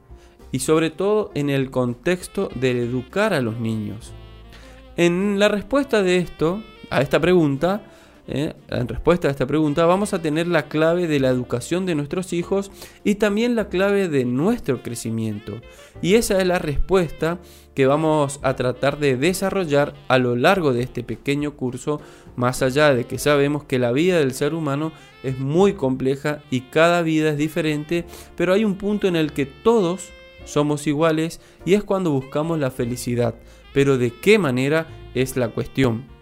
Y 0.53 0.61
sobre 0.61 0.91
todo 0.91 1.31
en 1.35 1.51
el 1.51 1.71
contexto 1.71 2.49
de 2.55 2.71
educar 2.71 3.35
a 3.35 3.41
los 3.41 3.59
niños. 3.59 4.13
En 4.97 5.39
la 5.39 5.49
respuesta 5.49 6.03
de 6.03 6.19
esto, 6.19 6.63
a 6.89 7.03
esta 7.03 7.21
pregunta, 7.21 7.83
eh, 8.29 8.55
en 8.69 8.89
respuesta 8.89 9.29
a 9.29 9.31
esta 9.31 9.47
pregunta, 9.47 9.87
vamos 9.87 10.13
a 10.13 10.21
tener 10.21 10.49
la 10.49 10.69
clave 10.69 11.07
de 11.07 11.21
la 11.21 11.29
educación 11.29 11.87
de 11.87 11.95
nuestros 11.95 12.33
hijos 12.33 12.73
y 13.05 13.17
también 13.17 13.55
la 13.55 13.69
clave 13.69 14.09
de 14.09 14.25
nuestro 14.25 14.83
crecimiento. 14.83 15.61
Y 16.03 16.15
esa 16.15 16.41
es 16.41 16.47
la 16.47 16.59
respuesta 16.59 17.39
que 17.75 17.87
vamos 17.87 18.41
a 18.43 18.57
tratar 18.57 18.99
de 18.99 19.17
desarrollar 19.17 19.95
a 20.09 20.19
lo 20.19 20.35
largo 20.35 20.73
de 20.73 20.83
este 20.83 21.05
pequeño 21.05 21.55
curso, 21.55 22.01
más 22.35 22.63
allá 22.63 22.95
de 22.95 23.05
que 23.05 23.19
sabemos 23.19 23.65
que 23.65 23.79
la 23.79 23.93
vida 23.93 24.19
del 24.19 24.33
ser 24.33 24.55
humano 24.55 24.93
es 25.23 25.39
muy 25.39 25.75
compleja 25.75 26.43
y 26.51 26.63
cada 26.63 27.03
vida 27.03 27.31
es 27.31 27.37
diferente, 27.37 28.05
pero 28.37 28.55
hay 28.55 28.65
un 28.65 28.77
punto 28.77 29.07
en 29.07 29.15
el 29.15 29.33
que 29.33 29.47
todos 29.47 30.09
somos 30.45 30.87
iguales 30.87 31.41
y 31.65 31.75
es 31.75 31.85
cuando 31.85 32.11
buscamos 32.11 32.59
la 32.59 32.71
felicidad. 32.71 33.35
Pero 33.73 33.99
¿de 33.99 34.11
qué 34.11 34.39
manera 34.39 34.87
es 35.15 35.37
la 35.37 35.49
cuestión? 35.49 36.16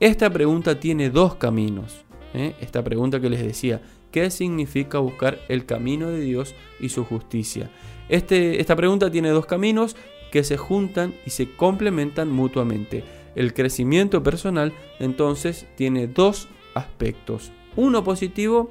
Esta 0.00 0.30
pregunta 0.30 0.78
tiene 0.78 1.10
dos 1.10 1.34
caminos. 1.34 2.04
¿eh? 2.32 2.54
Esta 2.60 2.84
pregunta 2.84 3.20
que 3.20 3.30
les 3.30 3.42
decía, 3.42 3.82
¿qué 4.12 4.30
significa 4.30 4.98
buscar 4.98 5.40
el 5.48 5.66
camino 5.66 6.08
de 6.08 6.20
Dios 6.20 6.54
y 6.78 6.90
su 6.90 7.04
justicia? 7.04 7.70
Este, 8.08 8.60
esta 8.60 8.76
pregunta 8.76 9.10
tiene 9.10 9.30
dos 9.30 9.46
caminos 9.46 9.96
que 10.30 10.44
se 10.44 10.56
juntan 10.56 11.14
y 11.26 11.30
se 11.30 11.50
complementan 11.56 12.30
mutuamente. 12.30 13.02
El 13.34 13.54
crecimiento 13.54 14.22
personal 14.22 14.72
entonces 15.00 15.66
tiene 15.76 16.06
dos 16.06 16.48
aspectos, 16.74 17.50
uno 17.74 18.04
positivo 18.04 18.70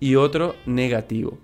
y 0.00 0.16
otro 0.16 0.56
negativo. 0.66 1.38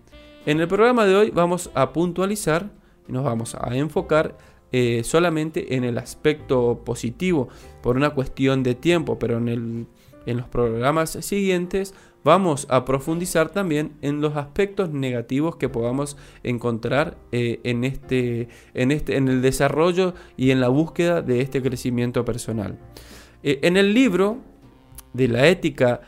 En 0.47 0.61
el 0.61 0.67
programa 0.67 1.07
de 1.07 1.15
hoy 1.15 1.31
vamos 1.31 1.71
a 1.75 1.93
puntualizar 1.93 2.71
y 3.09 3.13
nos 3.13 3.25
vamos 3.25 3.55
a 3.55 3.77
enfocar 3.77 4.37
eh, 4.73 5.03
solamente 5.05 5.77
en 5.77 5.85
el 5.85 5.97
aspecto 5.97 6.83
positivo 6.85 7.49
por 7.83 7.97
una 7.97 8.11
cuestión 8.11 8.65
de 8.65 8.75
tiempo, 8.75 9.19
pero 9.19 9.39
en, 9.39 9.87
los 10.27 10.49
programas 10.49 11.11
siguientes 11.21 11.95
vamos 12.25 12.67
a 12.69 12.85
profundizar 12.85 13.51
también 13.51 13.93
en 14.03 14.21
los 14.21 14.35
aspectos 14.35 14.91
negativos 14.91 15.55
que 15.55 15.69
podamos 15.69 16.17
encontrar 16.43 17.17
eh, 17.31 17.61
en, 17.63 17.85
este, 17.85 18.49
en, 18.75 18.91
este, 18.91 19.17
en 19.17 19.29
el 19.29 19.41
desarrollo 19.41 20.15
y 20.37 20.51
en 20.51 20.61
la 20.61 20.69
búsqueda 20.69 21.23
de 21.23 21.43
este 21.43 21.63
crecimiento 21.63 22.25
personal. 22.25 22.77
Eh, 23.45 23.61
en 23.63 23.77
el 23.77 23.95
libro 23.95 24.39
de 25.13 25.29
la 25.29 25.47
ética 25.47 26.01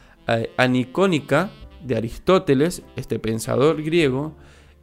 anicónica 0.59 1.51
de 1.83 1.97
Aristóteles, 1.97 2.83
este 2.97 3.19
pensador 3.19 3.83
griego, 3.83 4.35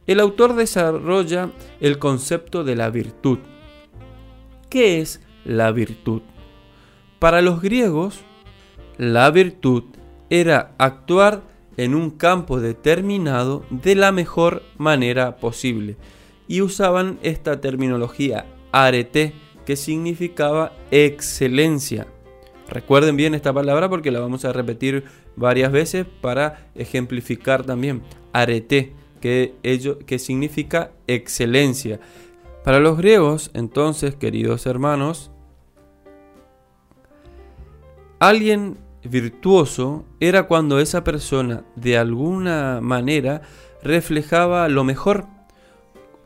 el 0.06 0.18
autor 0.18 0.54
desarrolla 0.54 1.52
el 1.80 1.98
concepto 1.98 2.64
de 2.64 2.74
la 2.74 2.90
virtud. 2.90 3.38
¿Qué 4.68 5.00
es 5.00 5.20
la 5.44 5.70
virtud? 5.70 6.22
Para 7.18 7.40
los 7.40 7.62
griegos, 7.62 8.20
la 8.98 9.30
virtud 9.30 9.84
era 10.28 10.74
actuar 10.78 11.42
en 11.76 11.94
un 11.94 12.10
campo 12.10 12.60
determinado 12.60 13.64
de 13.70 13.94
la 13.94 14.10
mejor 14.12 14.62
manera 14.76 15.36
posible 15.36 15.96
y 16.48 16.62
usaban 16.62 17.18
esta 17.22 17.60
terminología 17.60 18.46
arete 18.72 19.34
que 19.64 19.76
significaba 19.76 20.72
excelencia. 20.90 22.06
Recuerden 22.68 23.16
bien 23.16 23.34
esta 23.34 23.52
palabra 23.52 23.88
porque 23.88 24.10
la 24.10 24.20
vamos 24.20 24.44
a 24.44 24.52
repetir 24.52 25.04
varias 25.36 25.70
veces 25.70 26.06
para 26.20 26.68
ejemplificar 26.74 27.64
también. 27.64 28.02
Arete, 28.32 28.92
que, 29.20 29.54
ello, 29.62 29.98
que 30.00 30.18
significa 30.18 30.90
excelencia. 31.06 32.00
Para 32.66 32.80
los 32.80 32.98
griegos, 32.98 33.52
entonces, 33.54 34.16
queridos 34.16 34.66
hermanos, 34.66 35.30
alguien 38.18 38.76
virtuoso 39.04 40.04
era 40.18 40.48
cuando 40.48 40.80
esa 40.80 41.04
persona 41.04 41.62
de 41.76 41.96
alguna 41.96 42.80
manera 42.82 43.42
reflejaba 43.84 44.68
lo 44.68 44.82
mejor, 44.82 45.28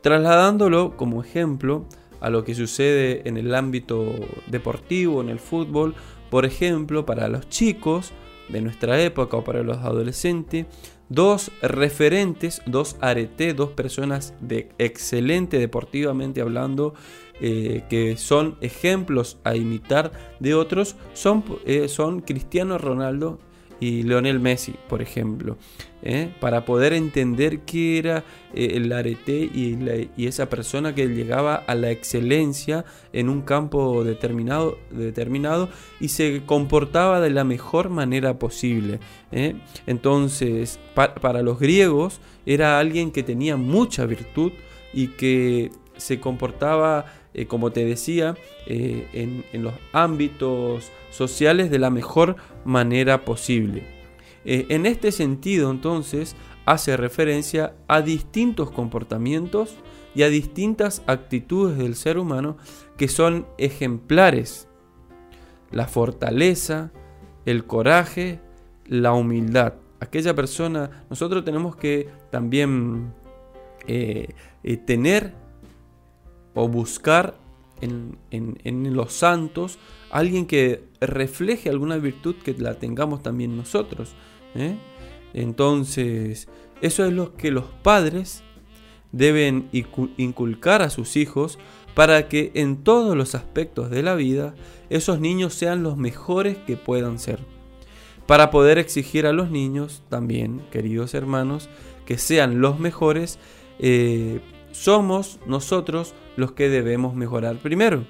trasladándolo 0.00 0.96
como 0.96 1.22
ejemplo 1.22 1.84
a 2.22 2.30
lo 2.30 2.42
que 2.42 2.54
sucede 2.54 3.28
en 3.28 3.36
el 3.36 3.54
ámbito 3.54 4.06
deportivo, 4.46 5.20
en 5.20 5.28
el 5.28 5.40
fútbol, 5.40 5.94
por 6.30 6.46
ejemplo, 6.46 7.04
para 7.04 7.28
los 7.28 7.50
chicos 7.50 8.12
de 8.48 8.62
nuestra 8.62 8.98
época 9.02 9.36
o 9.36 9.44
para 9.44 9.62
los 9.62 9.76
adolescentes, 9.76 10.64
dos 11.10 11.50
referentes, 11.60 12.62
dos 12.64 12.96
aretes, 13.00 13.54
dos 13.54 13.72
personas 13.72 14.32
de 14.40 14.70
excelente 14.78 15.58
deportivamente 15.58 16.40
hablando, 16.40 16.94
eh, 17.42 17.82
que 17.90 18.16
son 18.16 18.56
ejemplos 18.62 19.38
a 19.44 19.56
imitar 19.56 20.12
de 20.38 20.54
otros, 20.54 20.96
son, 21.12 21.44
eh, 21.66 21.88
son 21.88 22.20
Cristiano 22.20 22.78
Ronaldo 22.78 23.38
y 23.80 24.04
Leonel 24.04 24.40
Messi, 24.40 24.74
por 24.88 25.02
ejemplo. 25.02 25.58
¿Eh? 26.02 26.30
Para 26.40 26.64
poder 26.64 26.92
entender 26.92 27.60
qué 27.60 27.98
era 27.98 28.24
eh, 28.54 28.72
el 28.74 28.92
arete 28.92 29.32
y, 29.36 29.78
esa 30.26 30.48
persona 30.48 30.94
que 30.94 31.06
llegaba 31.08 31.54
a 31.56 31.74
la 31.74 31.90
excelencia 31.90 32.84
en 33.12 33.28
un 33.28 33.42
campo 33.42 34.04
determinado, 34.04 34.78
determinado 34.90 35.68
y 36.00 36.08
se 36.08 36.42
comportaba 36.46 37.20
de 37.20 37.30
la 37.30 37.44
mejor 37.44 37.90
manera 37.90 38.38
posible. 38.38 39.00
¿eh? 39.32 39.56
Entonces, 39.86 40.78
pa- 40.94 41.14
para 41.14 41.42
los 41.42 41.58
griegos 41.58 42.20
era 42.46 42.78
alguien 42.78 43.10
que 43.10 43.22
tenía 43.22 43.56
mucha 43.56 44.06
virtud 44.06 44.52
y 44.92 45.08
que 45.08 45.70
se 45.96 46.18
comportaba, 46.18 47.06
como 47.48 47.70
te 47.70 47.84
decía, 47.84 48.34
en 48.66 49.44
los 49.52 49.74
ámbitos 49.92 50.90
sociales 51.10 51.70
de 51.70 51.78
la 51.78 51.90
mejor 51.90 52.36
manera 52.64 53.24
posible. 53.24 53.99
Eh, 54.44 54.66
en 54.70 54.86
este 54.86 55.12
sentido, 55.12 55.70
entonces, 55.70 56.36
hace 56.64 56.96
referencia 56.96 57.74
a 57.88 58.00
distintos 58.02 58.70
comportamientos 58.70 59.76
y 60.14 60.22
a 60.22 60.28
distintas 60.28 61.02
actitudes 61.06 61.78
del 61.78 61.94
ser 61.94 62.18
humano 62.18 62.56
que 62.96 63.08
son 63.08 63.46
ejemplares. 63.58 64.68
La 65.70 65.86
fortaleza, 65.86 66.92
el 67.46 67.64
coraje, 67.64 68.40
la 68.86 69.12
humildad. 69.12 69.74
Aquella 70.00 70.34
persona, 70.34 71.04
nosotros 71.10 71.44
tenemos 71.44 71.76
que 71.76 72.08
también 72.30 73.12
eh, 73.86 74.28
eh, 74.62 74.76
tener 74.76 75.34
o 76.54 76.68
buscar 76.68 77.34
en, 77.80 78.94
los 78.94 79.12
santos 79.12 79.78
alguien 80.10 80.46
que 80.46 80.84
refleje 81.00 81.70
alguna 81.70 81.96
virtud 81.96 82.36
que 82.44 82.54
la 82.54 82.74
tengamos 82.74 83.22
también 83.22 83.56
nosotros. 83.56 84.14
¿Eh? 84.54 84.76
Entonces, 85.34 86.48
eso 86.80 87.04
es 87.04 87.12
lo 87.12 87.36
que 87.36 87.50
los 87.50 87.64
padres 87.82 88.42
deben 89.12 89.70
incu- 89.72 90.10
inculcar 90.16 90.82
a 90.82 90.90
sus 90.90 91.16
hijos 91.16 91.58
para 91.94 92.28
que 92.28 92.52
en 92.54 92.84
todos 92.84 93.16
los 93.16 93.34
aspectos 93.34 93.90
de 93.90 94.02
la 94.02 94.14
vida 94.14 94.54
esos 94.88 95.20
niños 95.20 95.54
sean 95.54 95.82
los 95.82 95.96
mejores 95.96 96.56
que 96.58 96.76
puedan 96.76 97.18
ser. 97.18 97.40
Para 98.26 98.50
poder 98.50 98.78
exigir 98.78 99.26
a 99.26 99.32
los 99.32 99.50
niños 99.50 100.04
también, 100.08 100.62
queridos 100.70 101.14
hermanos, 101.14 101.68
que 102.06 102.16
sean 102.16 102.60
los 102.60 102.78
mejores, 102.78 103.38
eh, 103.80 104.40
somos 104.70 105.40
nosotros 105.46 106.14
los 106.36 106.52
que 106.52 106.68
debemos 106.68 107.14
mejorar 107.14 107.56
primero. 107.56 108.06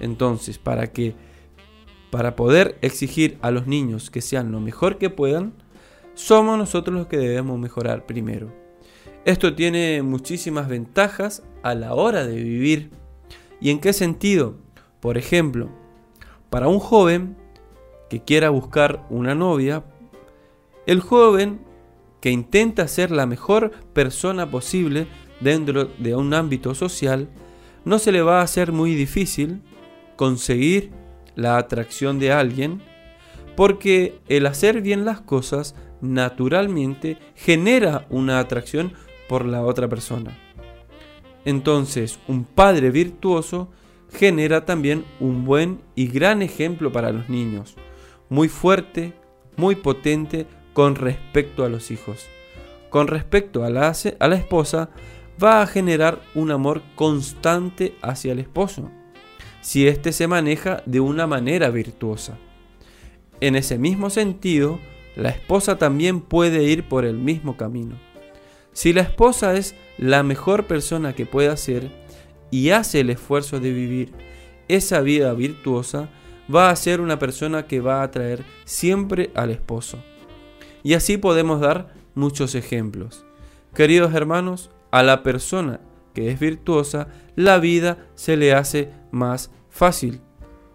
Entonces, 0.00 0.58
para 0.58 0.92
que 0.92 1.14
para 2.16 2.34
poder 2.34 2.78
exigir 2.80 3.36
a 3.42 3.50
los 3.50 3.66
niños 3.66 4.08
que 4.08 4.22
sean 4.22 4.50
lo 4.50 4.58
mejor 4.58 4.96
que 4.96 5.10
puedan, 5.10 5.52
somos 6.14 6.56
nosotros 6.56 6.96
los 6.96 7.08
que 7.08 7.18
debemos 7.18 7.58
mejorar 7.58 8.06
primero. 8.06 8.50
Esto 9.26 9.54
tiene 9.54 10.00
muchísimas 10.00 10.66
ventajas 10.66 11.42
a 11.62 11.74
la 11.74 11.92
hora 11.92 12.26
de 12.26 12.36
vivir. 12.36 12.90
¿Y 13.60 13.68
en 13.68 13.80
qué 13.80 13.92
sentido? 13.92 14.56
Por 15.00 15.18
ejemplo, 15.18 15.68
para 16.48 16.68
un 16.68 16.78
joven 16.78 17.36
que 18.08 18.22
quiera 18.22 18.48
buscar 18.48 19.04
una 19.10 19.34
novia, 19.34 19.84
el 20.86 21.00
joven 21.00 21.60
que 22.22 22.30
intenta 22.30 22.88
ser 22.88 23.10
la 23.10 23.26
mejor 23.26 23.72
persona 23.92 24.50
posible 24.50 25.06
dentro 25.40 25.84
de 25.84 26.16
un 26.16 26.32
ámbito 26.32 26.74
social, 26.74 27.28
no 27.84 27.98
se 27.98 28.10
le 28.10 28.22
va 28.22 28.40
a 28.40 28.44
hacer 28.44 28.72
muy 28.72 28.94
difícil 28.94 29.60
conseguir 30.16 31.04
la 31.36 31.58
atracción 31.58 32.18
de 32.18 32.32
alguien, 32.32 32.82
porque 33.54 34.18
el 34.28 34.46
hacer 34.46 34.82
bien 34.82 35.04
las 35.04 35.20
cosas 35.20 35.76
naturalmente 36.00 37.18
genera 37.34 38.06
una 38.10 38.40
atracción 38.40 38.92
por 39.28 39.46
la 39.46 39.62
otra 39.62 39.88
persona. 39.88 40.36
Entonces, 41.44 42.18
un 42.26 42.44
padre 42.44 42.90
virtuoso 42.90 43.70
genera 44.12 44.64
también 44.64 45.04
un 45.20 45.44
buen 45.44 45.80
y 45.94 46.08
gran 46.08 46.42
ejemplo 46.42 46.90
para 46.90 47.12
los 47.12 47.28
niños, 47.28 47.76
muy 48.28 48.48
fuerte, 48.48 49.12
muy 49.56 49.76
potente 49.76 50.46
con 50.72 50.94
respecto 50.96 51.64
a 51.64 51.68
los 51.68 51.90
hijos. 51.90 52.26
Con 52.90 53.08
respecto 53.08 53.64
a 53.64 53.70
la, 53.70 53.90
esposa, 53.90 54.90
va 55.42 55.62
a 55.62 55.66
generar 55.66 56.20
un 56.34 56.50
amor 56.50 56.82
constante 56.94 57.94
hacia 58.02 58.32
el 58.32 58.38
esposo, 58.38 58.90
si 59.66 59.88
éste 59.88 60.12
se 60.12 60.28
maneja 60.28 60.84
de 60.86 61.00
una 61.00 61.26
manera 61.26 61.70
virtuosa. 61.70 62.38
En 63.40 63.56
ese 63.56 63.78
mismo 63.78 64.10
sentido, 64.10 64.78
la 65.16 65.30
esposa 65.30 65.76
también 65.76 66.20
puede 66.20 66.62
ir 66.62 66.88
por 66.88 67.04
el 67.04 67.16
mismo 67.16 67.56
camino. 67.56 67.98
Si 68.72 68.92
la 68.92 69.00
esposa 69.00 69.54
es 69.54 69.74
la 69.98 70.22
mejor 70.22 70.68
persona 70.68 71.16
que 71.16 71.26
pueda 71.26 71.56
ser 71.56 71.90
y 72.52 72.70
hace 72.70 73.00
el 73.00 73.10
esfuerzo 73.10 73.58
de 73.58 73.72
vivir 73.72 74.12
esa 74.68 75.00
vida 75.00 75.34
virtuosa, 75.34 76.10
va 76.48 76.70
a 76.70 76.76
ser 76.76 77.00
una 77.00 77.18
persona 77.18 77.66
que 77.66 77.80
va 77.80 78.02
a 78.02 78.04
atraer 78.04 78.44
siempre 78.64 79.32
al 79.34 79.50
esposo. 79.50 79.98
Y 80.84 80.94
así 80.94 81.16
podemos 81.16 81.60
dar 81.60 81.92
muchos 82.14 82.54
ejemplos. 82.54 83.24
Queridos 83.74 84.14
hermanos, 84.14 84.70
a 84.92 85.02
la 85.02 85.24
persona 85.24 85.80
que 86.14 86.30
es 86.30 86.38
virtuosa, 86.38 87.08
la 87.34 87.58
vida 87.58 87.98
se 88.14 88.36
le 88.36 88.54
hace 88.54 88.92
más 89.10 89.50
fácil, 89.76 90.20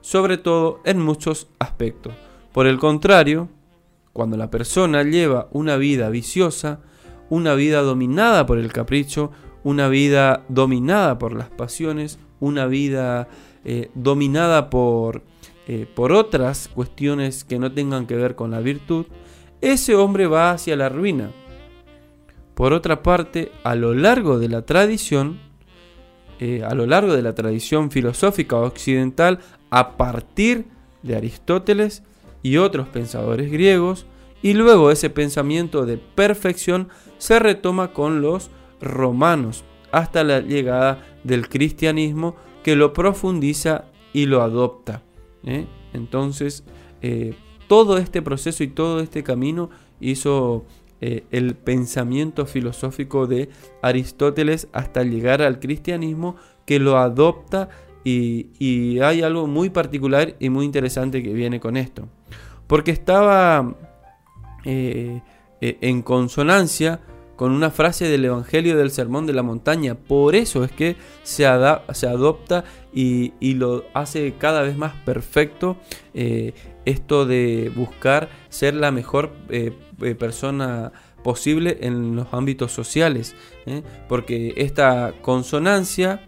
sobre 0.01 0.37
todo 0.37 0.79
en 0.85 1.01
muchos 1.01 1.47
aspectos. 1.59 2.13
Por 2.53 2.67
el 2.67 2.77
contrario, 2.77 3.49
cuando 4.13 4.37
la 4.37 4.51
persona 4.51 5.03
lleva 5.03 5.47
una 5.51 5.77
vida 5.77 6.09
viciosa, 6.09 6.81
una 7.29 7.55
vida 7.55 7.81
dominada 7.81 8.45
por 8.45 8.57
el 8.57 8.71
capricho, 8.71 9.31
una 9.63 9.87
vida 9.87 10.43
dominada 10.49 11.17
por 11.17 11.33
las 11.33 11.49
pasiones, 11.49 12.19
una 12.39 12.65
vida 12.65 13.27
eh, 13.63 13.89
dominada 13.95 14.69
por, 14.69 15.23
eh, 15.67 15.87
por 15.95 16.11
otras 16.11 16.67
cuestiones 16.67 17.43
que 17.43 17.59
no 17.59 17.71
tengan 17.71 18.05
que 18.05 18.15
ver 18.15 18.35
con 18.35 18.51
la 18.51 18.59
virtud, 18.59 19.05
ese 19.61 19.95
hombre 19.95 20.27
va 20.27 20.51
hacia 20.51 20.75
la 20.75 20.89
ruina. 20.89 21.31
Por 22.55 22.73
otra 22.73 23.01
parte, 23.01 23.51
a 23.63 23.75
lo 23.75 23.93
largo 23.93 24.39
de 24.39 24.49
la 24.49 24.63
tradición, 24.63 25.39
eh, 26.43 26.63
a 26.63 26.73
lo 26.73 26.87
largo 26.87 27.15
de 27.15 27.21
la 27.21 27.35
tradición 27.35 27.91
filosófica 27.91 28.57
occidental, 28.57 29.37
a 29.69 29.95
partir 29.95 30.65
de 31.03 31.15
Aristóteles 31.15 32.01
y 32.41 32.57
otros 32.57 32.87
pensadores 32.87 33.51
griegos, 33.51 34.07
y 34.41 34.53
luego 34.53 34.89
ese 34.89 35.11
pensamiento 35.11 35.85
de 35.85 35.99
perfección 35.99 36.89
se 37.19 37.37
retoma 37.37 37.93
con 37.93 38.21
los 38.23 38.49
romanos 38.81 39.63
hasta 39.91 40.23
la 40.23 40.39
llegada 40.39 41.05
del 41.23 41.47
cristianismo 41.47 42.35
que 42.63 42.75
lo 42.75 42.91
profundiza 42.91 43.85
y 44.11 44.25
lo 44.25 44.41
adopta. 44.41 45.03
¿eh? 45.43 45.67
Entonces, 45.93 46.63
eh, 47.03 47.35
todo 47.67 47.99
este 47.99 48.23
proceso 48.23 48.63
y 48.63 48.67
todo 48.67 48.99
este 48.99 49.21
camino 49.21 49.69
hizo 49.99 50.65
eh, 51.01 51.23
el 51.31 51.55
pensamiento 51.55 52.45
filosófico 52.45 53.27
de 53.27 53.49
Aristóteles 53.81 54.67
hasta 54.71 55.03
llegar 55.03 55.41
al 55.41 55.59
cristianismo 55.59 56.35
que 56.65 56.79
lo 56.79 56.97
adopta 56.97 57.69
y, 58.03 58.99
hay 58.99 59.21
algo 59.21 59.45
muy 59.47 59.69
particular 59.69 60.35
y 60.39 60.49
muy 60.49 60.65
interesante 60.65 61.21
que 61.21 61.33
viene 61.33 61.59
con 61.59 61.77
esto. 61.77 62.07
Porque 62.67 62.91
estaba 62.91 63.75
en 64.63 66.01
consonancia 66.01 67.01
con 67.41 67.53
una 67.53 67.71
frase 67.71 68.07
del 68.07 68.25
Evangelio 68.25 68.77
del 68.77 68.91
Sermón 68.91 69.25
de 69.25 69.33
la 69.33 69.41
Montaña. 69.41 69.95
Por 69.95 70.35
eso 70.35 70.63
es 70.63 70.71
que 70.71 70.95
se, 71.23 71.43
se 71.91 72.07
adopta 72.07 72.63
y, 72.93 73.33
lo 73.55 73.83
hace 73.95 74.35
cada 74.37 74.61
vez 74.61 74.77
más 74.77 74.93
perfecto 75.05 75.75
eh, 76.13 76.53
esto 76.85 77.25
de 77.25 77.71
buscar 77.75 78.29
ser 78.49 78.73
la 78.73 78.91
mejor 78.91 79.31
eh, 79.49 79.73
eh, 80.01 80.15
persona 80.15 80.91
posible 81.23 81.77
en 81.81 82.15
los 82.15 82.33
ámbitos 82.33 82.71
sociales. 82.71 83.35
Porque 84.09 84.55
esta 84.57 85.13
consonancia 85.21 86.27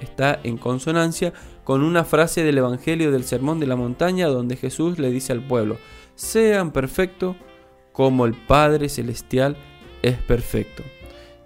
está 0.00 0.40
en 0.42 0.58
consonancia 0.58 1.32
con 1.64 1.82
una 1.82 2.04
frase 2.04 2.44
del 2.44 2.58
Evangelio 2.58 3.10
del 3.10 3.24
Sermón 3.24 3.58
de 3.58 3.66
la 3.66 3.76
Montaña 3.76 4.26
donde 4.28 4.56
Jesús 4.56 4.98
le 4.98 5.10
dice 5.10 5.32
al 5.32 5.46
pueblo, 5.46 5.78
sean 6.14 6.70
perfectos 6.72 7.36
como 7.92 8.26
el 8.26 8.34
Padre 8.34 8.88
Celestial 8.88 9.56
es 10.02 10.18
perfecto. 10.18 10.82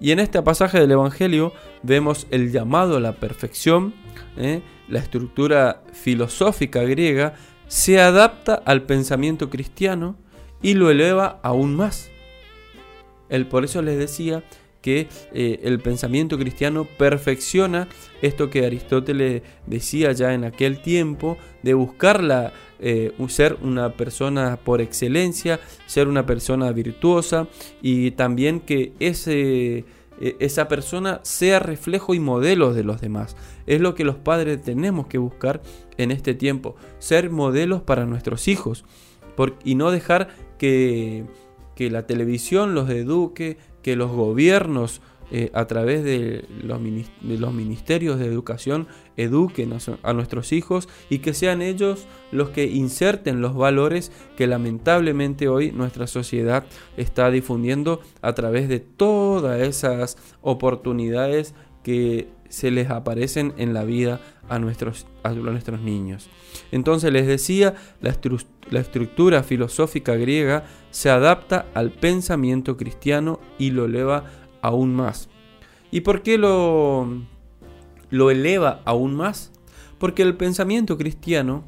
Y 0.01 0.13
en 0.13 0.21
este 0.21 0.41
pasaje 0.43 0.81
del 0.81 0.93
Evangelio 0.93 1.53
vemos 1.83 2.27
el 2.31 2.53
llamado 2.53 2.97
a 2.97 3.01
la 3.01 3.13
perfección, 3.13 3.95
¿eh? 4.37 4.63
la 4.89 4.99
estructura 4.99 5.83
filosófica 5.93 6.83
griega 6.83 7.35
se 7.69 8.01
adapta 8.01 8.55
al 8.65 8.83
pensamiento 8.83 9.51
cristiano 9.51 10.17
y 10.63 10.75
lo 10.75 10.91
eleva 10.91 11.39
aún 11.43 11.77
más. 11.77 12.11
El, 13.29 13.47
por 13.47 13.65
eso 13.65 13.83
les 13.83 13.99
decía 13.99 14.43
que 14.81 15.09
eh, 15.33 15.61
el 15.65 15.81
pensamiento 15.81 16.39
cristiano 16.39 16.87
perfecciona 16.99 17.89
esto 18.23 18.49
que 18.49 18.65
Aristóteles 18.65 19.43
decía 19.67 20.13
ya 20.13 20.35
en 20.35 20.45
aquel 20.45 20.81
tiempo, 20.81 21.37
de 21.63 21.75
buscar 21.75 22.23
la, 22.23 22.53
eh, 22.81 23.13
ser 23.29 23.59
una 23.63 23.93
persona 23.95 24.59
por 24.65 24.81
excelencia, 24.81 25.61
ser 25.87 26.09
una 26.09 26.27
persona 26.27 26.71
virtuosa 26.73 27.49
y 27.83 28.13
también 28.13 28.61
que 28.61 28.93
ese, 29.01 29.85
e, 30.21 30.37
esa 30.39 30.69
persona 30.69 31.21
sea 31.23 31.59
reflejo 31.59 32.15
y 32.15 32.21
modelo 32.21 32.73
de 32.73 32.85
los 32.85 33.01
demás. 33.01 33.37
Es 33.67 33.81
lo 33.81 33.95
que 33.95 34.05
los 34.05 34.17
padres 34.17 34.63
tenemos 34.63 35.07
que 35.09 35.19
buscar 35.19 35.61
en 35.99 36.11
este 36.11 36.35
tiempo, 36.35 36.77
ser 36.99 37.31
modelos 37.31 37.83
para 37.83 38.07
nuestros 38.07 38.49
hijos. 38.49 38.85
Y 39.63 39.77
no 39.77 39.93
dejar 39.93 40.29
que, 40.59 41.25
que 41.77 41.91
la 41.91 42.07
televisión 42.07 42.75
los 42.75 42.91
eduque, 42.91 43.59
que 43.83 43.95
los 43.95 44.11
gobiernos 44.11 45.01
eh, 45.31 45.51
a 45.53 45.67
través 45.67 46.03
de 46.05 46.47
los, 46.63 46.81
ministerios 46.81 48.19
de 48.19 48.25
educación 48.25 48.89
eduquen 49.19 49.75
a, 50.03 50.13
nuestros 50.15 50.53
hijos 50.55 50.89
y 51.11 51.19
que 51.19 51.35
sean 51.35 51.61
ellos 51.61 52.07
los 52.33 52.49
que 52.49 52.65
inserten 52.65 53.43
los 53.43 53.55
valores 53.55 54.11
que 54.39 54.47
lamentablemente 54.47 55.49
hoy 55.49 55.71
nuestra 55.71 56.07
sociedad 56.07 56.65
está 56.97 57.31
difundiendo 57.31 58.01
a 58.23 58.33
través 58.33 58.71
de 58.71 58.81
todas 58.81 59.61
esas 59.61 60.17
oportunidades 60.41 61.55
que 61.83 62.29
se 62.49 62.71
les 62.71 62.91
aparecen 62.91 63.53
en 63.57 63.75
la 63.75 63.85
vida 63.85 64.21
a 64.49 64.59
nuestros, 64.59 65.07
a 65.23 65.31
nuestros 65.33 65.81
niños. 65.81 66.29
Entonces 66.73 67.13
les 67.13 67.27
decía, 67.27 67.75
la, 68.01 68.11
estructura 68.81 69.43
filosófica 69.43 70.15
griega 70.15 70.65
se 70.91 71.11
adapta 71.11 71.67
al 71.75 71.91
pensamiento 71.91 72.77
cristiano 72.77 73.41
y 73.59 73.71
lo 73.71 73.85
eleva 73.85 74.25
aún 74.63 74.95
más. 74.95 75.29
¿Y 75.91 76.01
por 76.01 76.23
qué 76.23 76.39
lo 76.39 77.11
eleva 78.11 78.81
aún 78.85 79.15
más? 79.15 79.53
Porque 79.99 80.23
el 80.23 80.37
pensamiento 80.37 80.97
cristiano 80.97 81.65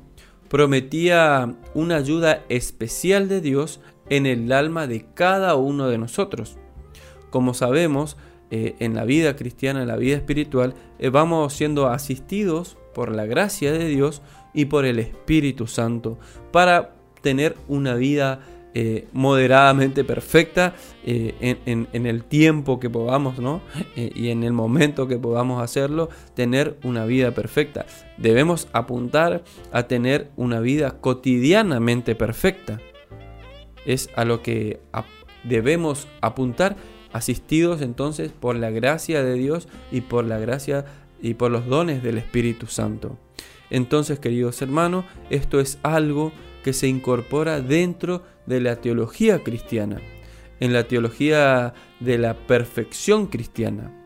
prometía 0.48 1.54
una 1.74 1.96
ayuda 1.96 2.44
especial 2.48 3.28
de 3.28 3.40
Dios 3.40 3.80
en 4.08 4.26
el 4.26 4.50
alma 4.52 4.86
de 4.86 5.06
cada 5.14 5.54
uno 5.54 5.86
de 5.86 5.96
nosotros. 5.96 6.58
Como 7.30 7.54
sabemos, 7.54 8.16
eh, 8.52 8.74
en 8.80 8.94
la 8.94 9.04
vida 9.04 9.36
cristiana, 9.36 9.82
en 9.82 9.88
la 9.88 9.96
vida 9.96 10.16
espiritual, 10.16 10.74
eh, 10.98 11.08
vamos 11.08 11.52
siendo 11.52 11.86
asistidos 11.86 12.76
por 12.94 13.14
la 13.14 13.24
gracia 13.24 13.70
de 13.70 13.86
Dios 13.86 14.22
y 14.52 14.64
por 14.64 14.84
el 14.84 14.98
Espíritu 14.98 15.68
Santo 15.68 16.18
para 16.50 16.94
tener 17.22 17.56
una 17.68 17.94
vida 17.94 18.40
eh, 18.74 19.06
moderadamente 19.12 20.02
perfecta 20.02 20.74
en, 21.04 21.88
el 21.92 22.24
tiempo 22.24 22.80
que 22.80 22.90
podamos, 22.90 23.38
¿no? 23.38 23.62
Y 23.94 24.30
en 24.30 24.42
el 24.42 24.52
momento 24.52 25.06
que 25.06 25.18
podamos 25.18 25.62
hacerlo, 25.62 26.08
tener 26.34 26.76
una 26.82 27.04
vida 27.04 27.30
perfecta. 27.32 27.86
Debemos 28.16 28.68
apuntar 28.72 29.44
a 29.70 29.84
tener 29.84 30.30
una 30.36 30.58
vida 30.58 31.00
cotidianamente 31.00 32.16
perfecta. 32.16 32.80
Es 33.86 34.10
a 34.16 34.24
lo 34.24 34.42
que 34.42 34.80
debemos 35.44 36.08
apuntar, 36.20 36.76
asistidos 37.12 37.82
entonces 37.82 38.32
por 38.32 38.56
la 38.56 38.70
gracia 38.70 39.22
de 39.22 39.34
Dios 39.34 39.68
y 39.90 40.02
por 40.02 40.24
la 40.24 40.38
gracia 40.38 40.84
y 41.20 41.34
por 41.34 41.50
los 41.50 41.66
dones 41.66 42.02
del 42.02 42.18
Espíritu 42.18 42.66
Santo. 42.66 43.18
Entonces, 43.70 44.18
queridos 44.18 44.60
hermanos, 44.62 45.04
esto 45.30 45.60
es 45.60 45.78
algo 45.82 46.32
que 46.64 46.72
se 46.72 46.88
incorpora 46.88 47.60
dentro 47.60 48.22
de 48.46 48.60
la 48.60 48.76
teología 48.76 49.42
cristiana, 49.42 50.00
en 50.58 50.72
la 50.72 50.84
teología 50.84 51.74
de 52.00 52.18
la 52.18 52.34
perfección 52.34 53.26
cristiana. 53.26 53.96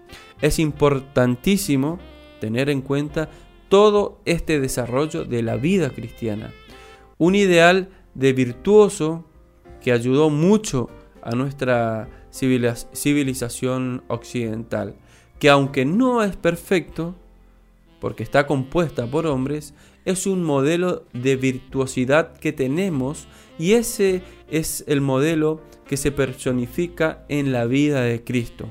es 0.40 0.58
importantísimo 0.58 1.98
tener 2.40 2.68
en 2.68 2.82
cuenta 2.82 3.30
todo 3.70 4.20
este 4.26 4.60
desarrollo 4.60 5.24
de 5.24 5.42
la 5.42 5.56
vida 5.56 5.90
cristiana. 5.90 6.52
Un 7.16 7.34
ideal 7.34 7.88
de 8.14 8.32
virtuoso 8.34 9.24
que 9.80 9.92
ayudó 9.92 10.28
mucho 10.28 10.90
a 11.22 11.30
nuestra 11.30 12.23
civiliz- 12.34 12.88
civilización 12.92 14.02
occidental, 14.08 14.96
que 15.38 15.48
aunque 15.50 15.84
no 15.84 16.22
es 16.22 16.34
perfecto, 16.36 17.14
porque 18.00 18.22
está 18.24 18.46
compuesta 18.46 19.06
por 19.06 19.26
hombres, 19.26 19.72
es 20.04 20.26
un 20.26 20.42
modelo 20.44 21.04
de 21.12 21.36
virtuosidad 21.36 22.36
que 22.36 22.52
tenemos 22.52 23.26
y 23.58 23.72
ese 23.72 24.22
es 24.50 24.84
el 24.86 25.00
modelo 25.00 25.62
que 25.86 25.96
se 25.96 26.10
personifica 26.12 27.24
en 27.28 27.52
la 27.52 27.64
vida 27.66 28.02
de 28.02 28.22
Cristo. 28.22 28.66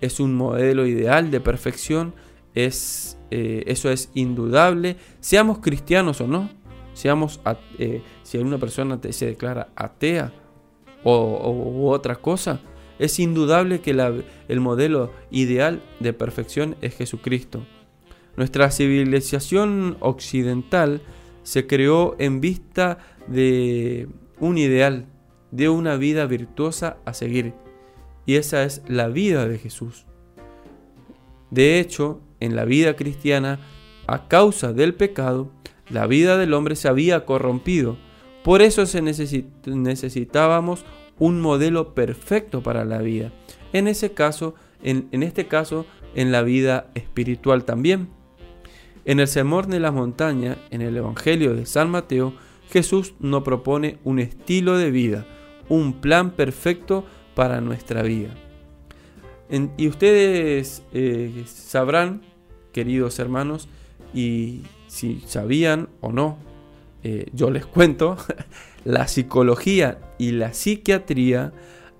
Es 0.00 0.20
un 0.20 0.34
modelo 0.34 0.86
ideal 0.86 1.30
de 1.30 1.40
perfección, 1.40 2.14
es, 2.54 3.18
eh, 3.30 3.62
eso 3.66 3.90
es 3.90 4.10
indudable, 4.14 4.96
seamos 5.20 5.58
cristianos 5.60 6.20
o 6.20 6.26
no, 6.26 6.50
seamos 6.92 7.40
eh, 7.78 8.02
si 8.22 8.38
una 8.38 8.58
persona 8.58 8.98
se 9.10 9.26
declara 9.26 9.68
atea 9.76 10.32
o, 11.04 11.12
o- 11.14 11.52
u 11.52 11.88
otra 11.90 12.16
cosa, 12.16 12.60
es 13.00 13.18
indudable 13.18 13.80
que 13.80 13.90
el 13.90 14.60
modelo 14.60 15.10
ideal 15.30 15.82
de 15.98 16.12
perfección 16.12 16.76
es 16.82 16.94
Jesucristo. 16.94 17.66
Nuestra 18.36 18.70
civilización 18.70 19.96
occidental 20.00 21.00
se 21.42 21.66
creó 21.66 22.14
en 22.18 22.40
vista 22.40 22.98
de 23.26 24.06
un 24.38 24.58
ideal, 24.58 25.06
de 25.50 25.68
una 25.68 25.96
vida 25.96 26.26
virtuosa 26.26 26.98
a 27.04 27.14
seguir. 27.14 27.54
Y 28.26 28.36
esa 28.36 28.62
es 28.62 28.82
la 28.86 29.08
vida 29.08 29.48
de 29.48 29.58
Jesús. 29.58 30.04
De 31.50 31.80
hecho, 31.80 32.20
en 32.38 32.54
la 32.54 32.64
vida 32.64 32.94
cristiana, 32.94 33.58
a 34.06 34.28
causa 34.28 34.72
del 34.72 34.94
pecado, 34.94 35.50
la 35.88 36.06
vida 36.06 36.36
del 36.36 36.54
hombre 36.54 36.76
se 36.76 36.88
había 36.88 37.24
corrompido. 37.24 37.96
Por 38.44 38.62
eso 38.62 38.86
se 38.86 39.02
necesi- 39.02 39.46
necesitábamos 39.66 40.84
un 41.20 41.40
modelo 41.40 41.94
perfecto 41.94 42.62
para 42.62 42.84
la 42.84 42.98
vida. 42.98 43.30
En 43.72 43.86
ese 43.86 44.10
caso, 44.12 44.56
en, 44.82 45.08
en 45.12 45.22
este 45.22 45.46
caso, 45.46 45.86
en 46.16 46.32
la 46.32 46.42
vida 46.42 46.90
espiritual 46.94 47.64
también. 47.64 48.08
En 49.04 49.20
el 49.20 49.28
Sermón 49.28 49.70
de 49.70 49.78
la 49.78 49.92
Montaña, 49.92 50.58
en 50.70 50.82
el 50.82 50.96
Evangelio 50.96 51.54
de 51.54 51.66
San 51.66 51.90
Mateo, 51.90 52.34
Jesús 52.70 53.14
nos 53.20 53.42
propone 53.42 53.98
un 54.04 54.18
estilo 54.18 54.76
de 54.76 54.90
vida, 54.90 55.26
un 55.68 56.00
plan 56.00 56.30
perfecto 56.32 57.04
para 57.34 57.60
nuestra 57.60 58.02
vida. 58.02 58.34
Y 59.76 59.88
ustedes 59.88 60.84
eh, 60.92 61.42
sabrán, 61.46 62.22
queridos 62.72 63.18
hermanos, 63.18 63.68
y 64.14 64.62
si 64.86 65.20
sabían 65.26 65.88
o 66.00 66.12
no, 66.12 66.38
eh, 67.02 67.26
yo 67.32 67.50
les 67.50 67.66
cuento, 67.66 68.16
la 68.84 69.08
psicología 69.08 69.98
y 70.18 70.32
la 70.32 70.52
psiquiatría 70.52 71.52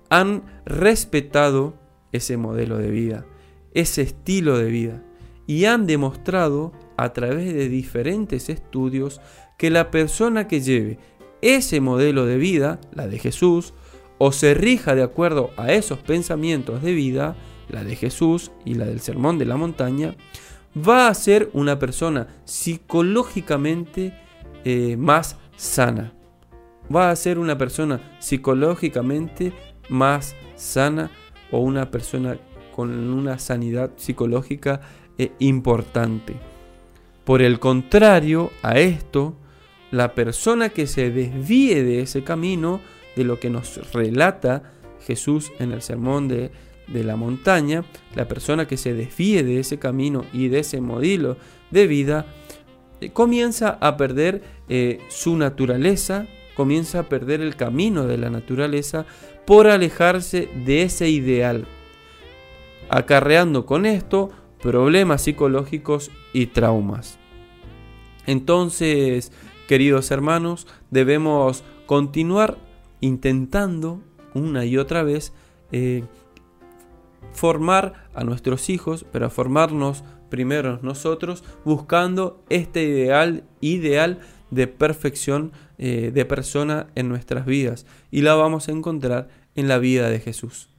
han 0.09 0.43
respetado 0.65 1.75
ese 2.11 2.37
modelo 2.37 2.77
de 2.77 2.91
vida, 2.91 3.25
ese 3.73 4.01
estilo 4.01 4.57
de 4.57 4.69
vida, 4.69 5.03
y 5.47 5.65
han 5.65 5.85
demostrado 5.85 6.73
a 6.97 7.13
través 7.13 7.53
de 7.53 7.69
diferentes 7.69 8.49
estudios 8.49 9.21
que 9.57 9.69
la 9.69 9.91
persona 9.91 10.47
que 10.47 10.61
lleve 10.61 10.99
ese 11.41 11.81
modelo 11.81 12.25
de 12.25 12.37
vida, 12.37 12.79
la 12.93 13.07
de 13.07 13.19
Jesús, 13.19 13.73
o 14.17 14.31
se 14.31 14.53
rija 14.53 14.93
de 14.93 15.03
acuerdo 15.03 15.49
a 15.57 15.71
esos 15.73 15.99
pensamientos 15.99 16.83
de 16.83 16.93
vida, 16.93 17.35
la 17.69 17.83
de 17.83 17.95
Jesús 17.95 18.51
y 18.65 18.75
la 18.75 18.85
del 18.85 18.99
Sermón 18.99 19.39
de 19.39 19.45
la 19.45 19.57
Montaña, 19.57 20.15
va 20.75 21.07
a 21.07 21.13
ser 21.13 21.49
una 21.53 21.79
persona 21.79 22.27
psicológicamente 22.45 24.13
eh, 24.63 24.95
más 24.97 25.37
sana. 25.55 26.13
Va 26.93 27.11
a 27.11 27.15
ser 27.15 27.39
una 27.39 27.57
persona 27.57 28.17
psicológicamente 28.19 29.53
más 29.89 30.35
sana 30.55 31.11
o 31.51 31.59
una 31.59 31.91
persona 31.91 32.37
con 32.75 32.91
una 32.91 33.39
sanidad 33.39 33.91
psicológica 33.97 34.81
eh, 35.17 35.31
importante. 35.39 36.35
Por 37.23 37.41
el 37.41 37.59
contrario 37.59 38.51
a 38.63 38.79
esto, 38.79 39.35
la 39.91 40.15
persona 40.15 40.69
que 40.69 40.87
se 40.87 41.11
desvíe 41.11 41.83
de 41.83 42.01
ese 42.01 42.23
camino, 42.23 42.81
de 43.15 43.25
lo 43.25 43.39
que 43.39 43.49
nos 43.49 43.91
relata 43.91 44.63
Jesús 45.05 45.51
en 45.59 45.71
el 45.71 45.81
sermón 45.81 46.27
de, 46.27 46.51
de 46.87 47.03
la 47.03 47.15
montaña, 47.15 47.83
la 48.15 48.27
persona 48.27 48.67
que 48.67 48.77
se 48.77 48.93
desvíe 48.93 49.43
de 49.43 49.59
ese 49.59 49.79
camino 49.79 50.25
y 50.33 50.47
de 50.47 50.59
ese 50.59 50.81
modelo 50.81 51.37
de 51.71 51.87
vida, 51.87 52.25
eh, 53.01 53.11
comienza 53.11 53.77
a 53.81 53.97
perder 53.97 54.41
eh, 54.69 54.99
su 55.09 55.35
naturaleza, 55.37 56.27
comienza 56.55 56.99
a 56.99 57.09
perder 57.09 57.41
el 57.41 57.55
camino 57.55 58.05
de 58.05 58.17
la 58.17 58.29
naturaleza 58.29 59.05
por 59.45 59.67
alejarse 59.67 60.49
de 60.65 60.83
ese 60.83 61.09
ideal, 61.09 61.65
acarreando 62.89 63.65
con 63.65 63.85
esto 63.85 64.29
problemas 64.61 65.23
psicológicos 65.23 66.11
y 66.33 66.47
traumas. 66.47 67.17
Entonces, 68.25 69.31
queridos 69.67 70.11
hermanos, 70.11 70.67
debemos 70.91 71.63
continuar 71.85 72.57
intentando 72.99 74.01
una 74.33 74.65
y 74.65 74.77
otra 74.77 75.03
vez 75.03 75.33
eh, 75.71 76.03
formar 77.33 78.09
a 78.13 78.23
nuestros 78.23 78.69
hijos, 78.69 79.05
pero 79.11 79.29
formarnos 79.29 80.03
primero 80.29 80.79
nosotros, 80.81 81.43
buscando 81.65 82.43
este 82.49 82.83
ideal, 82.83 83.43
ideal 83.59 84.19
de 84.49 84.67
perfección 84.67 85.51
eh, 85.83 86.11
de 86.13 86.25
persona 86.25 86.87
en 86.93 87.09
nuestras 87.09 87.47
vidas. 87.47 87.87
Y 88.11 88.21
la 88.21 88.35
vamos 88.35 88.69
a 88.69 88.71
encontrar 88.71 89.29
en 89.55 89.67
la 89.67 89.79
vida 89.79 90.09
de 90.11 90.19
Jesús. 90.19 90.70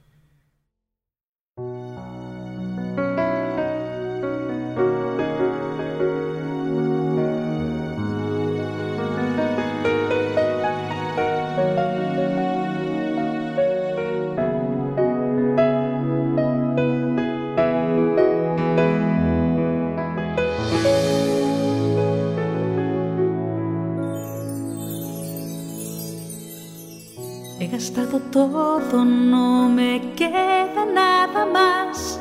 He 27.83 27.85
gastado 27.87 28.21
todo, 28.31 29.03
no 29.03 29.67
me 29.67 30.13
queda 30.15 30.85
nada 30.85 31.45
más. 31.45 32.17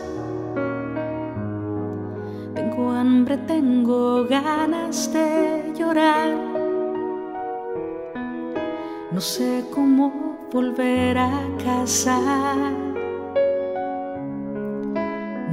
Tengo 2.52 2.90
hambre, 2.90 3.36
tengo 3.46 4.24
ganas 4.24 5.12
de 5.12 5.72
llorar. 5.78 6.32
No 9.12 9.20
sé 9.20 9.64
cómo 9.72 10.36
volver 10.52 11.16
a 11.18 11.30
casa. 11.62 12.18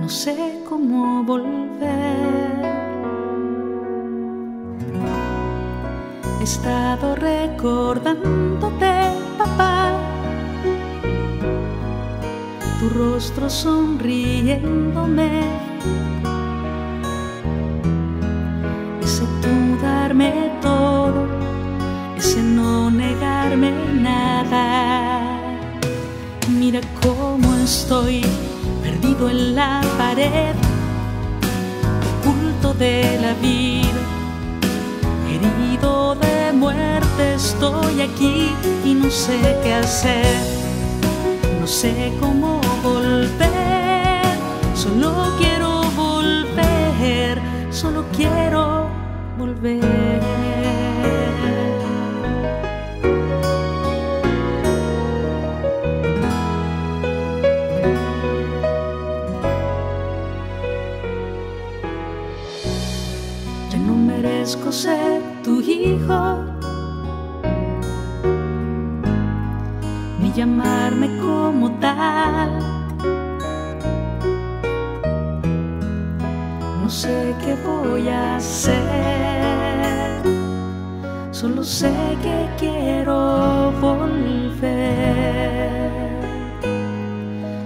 No 0.02 0.10
sé 0.10 0.64
cómo 0.68 1.24
volver. 1.24 2.50
He 6.40 6.44
estado 6.44 7.16
recordándote, 7.16 8.94
papá, 9.38 9.89
rostro 12.94 13.50
sonriéndome. 13.50 15.30
Ese 19.02 19.24
tú 19.42 19.82
darme 19.82 20.52
todo, 20.62 21.28
ese 22.18 22.42
no 22.42 22.92
negarme 22.92 23.72
nada. 23.94 25.40
Mira 26.50 26.82
cómo 27.02 27.56
estoy, 27.56 28.26
perdido 28.84 29.30
en 29.30 29.56
la 29.56 29.82
pared, 29.98 30.56
oculto 32.22 32.74
de 32.74 33.20
la 33.22 33.34
vida 33.36 34.20
herido 35.30 36.16
de 36.16 36.52
muerte 36.54 37.36
estoy 37.36 38.02
aquí 38.02 38.52
y 38.86 38.94
no 38.94 39.10
sé 39.10 39.58
qué 39.64 39.74
hacer, 39.74 40.36
no 41.60 41.68
sé 41.68 42.14
cómo 42.20 42.59
solo 44.74 45.36
quiero 45.38 45.82
volver, 45.96 47.40
solo 47.70 48.06
quiero 48.16 48.90
volver. 49.38 50.49
Qué 77.50 77.56
voy 77.66 78.08
a 78.10 78.36
hacer, 78.36 78.78
solo 81.32 81.64
sé 81.64 81.92
que 82.22 82.50
quiero 82.60 83.72
volver. 83.82 85.00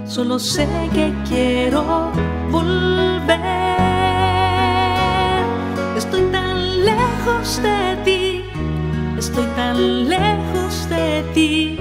Solo 0.06 0.38
sé 0.40 0.68
que 0.94 1.12
quiero 1.28 2.12
volver. 2.52 3.34
Estoy 5.98 6.22
tan 6.32 6.86
lejos 6.86 7.62
de 7.64 7.98
ti, 8.06 8.46
estoy 9.18 9.48
tan 9.56 10.08
lejos 10.08 10.88
de 10.90 11.24
ti. 11.34 11.78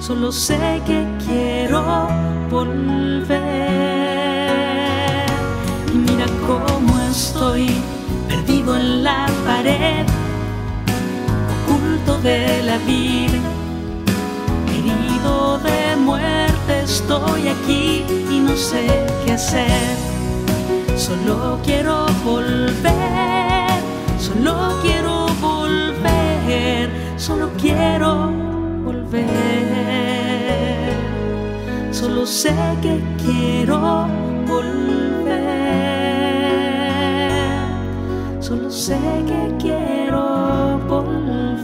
Solo 0.00 0.30
sé 0.30 0.82
que 0.86 1.06
quiero 1.26 1.82
volver. 2.50 3.64
Y 5.94 5.96
mira 5.96 6.26
cómo 6.46 6.83
estoy 7.14 7.66
perdido 8.28 8.76
en 8.76 9.04
la 9.04 9.26
pared, 9.46 10.04
oculto 11.54 12.18
de 12.22 12.62
la 12.64 12.78
vida, 12.78 13.38
herido 14.74 15.58
de 15.58 15.96
muerte. 15.96 16.80
Estoy 16.82 17.48
aquí 17.48 18.04
y 18.30 18.40
no 18.40 18.56
sé 18.56 19.06
qué 19.24 19.32
hacer. 19.32 19.96
Solo 20.96 21.60
quiero 21.64 22.06
volver, 22.24 23.70
solo 24.18 24.80
quiero 24.82 25.26
volver, 25.40 26.90
solo 27.16 27.48
quiero 27.60 28.30
volver. 28.84 29.34
Solo 31.92 32.26
sé 32.26 32.54
que 32.82 33.00
quiero 33.24 34.08
volver. 34.48 35.93
Solo 38.44 38.70
sé 38.70 39.00
que 39.26 39.56
quiero 39.58 40.78
volver. 40.86 41.62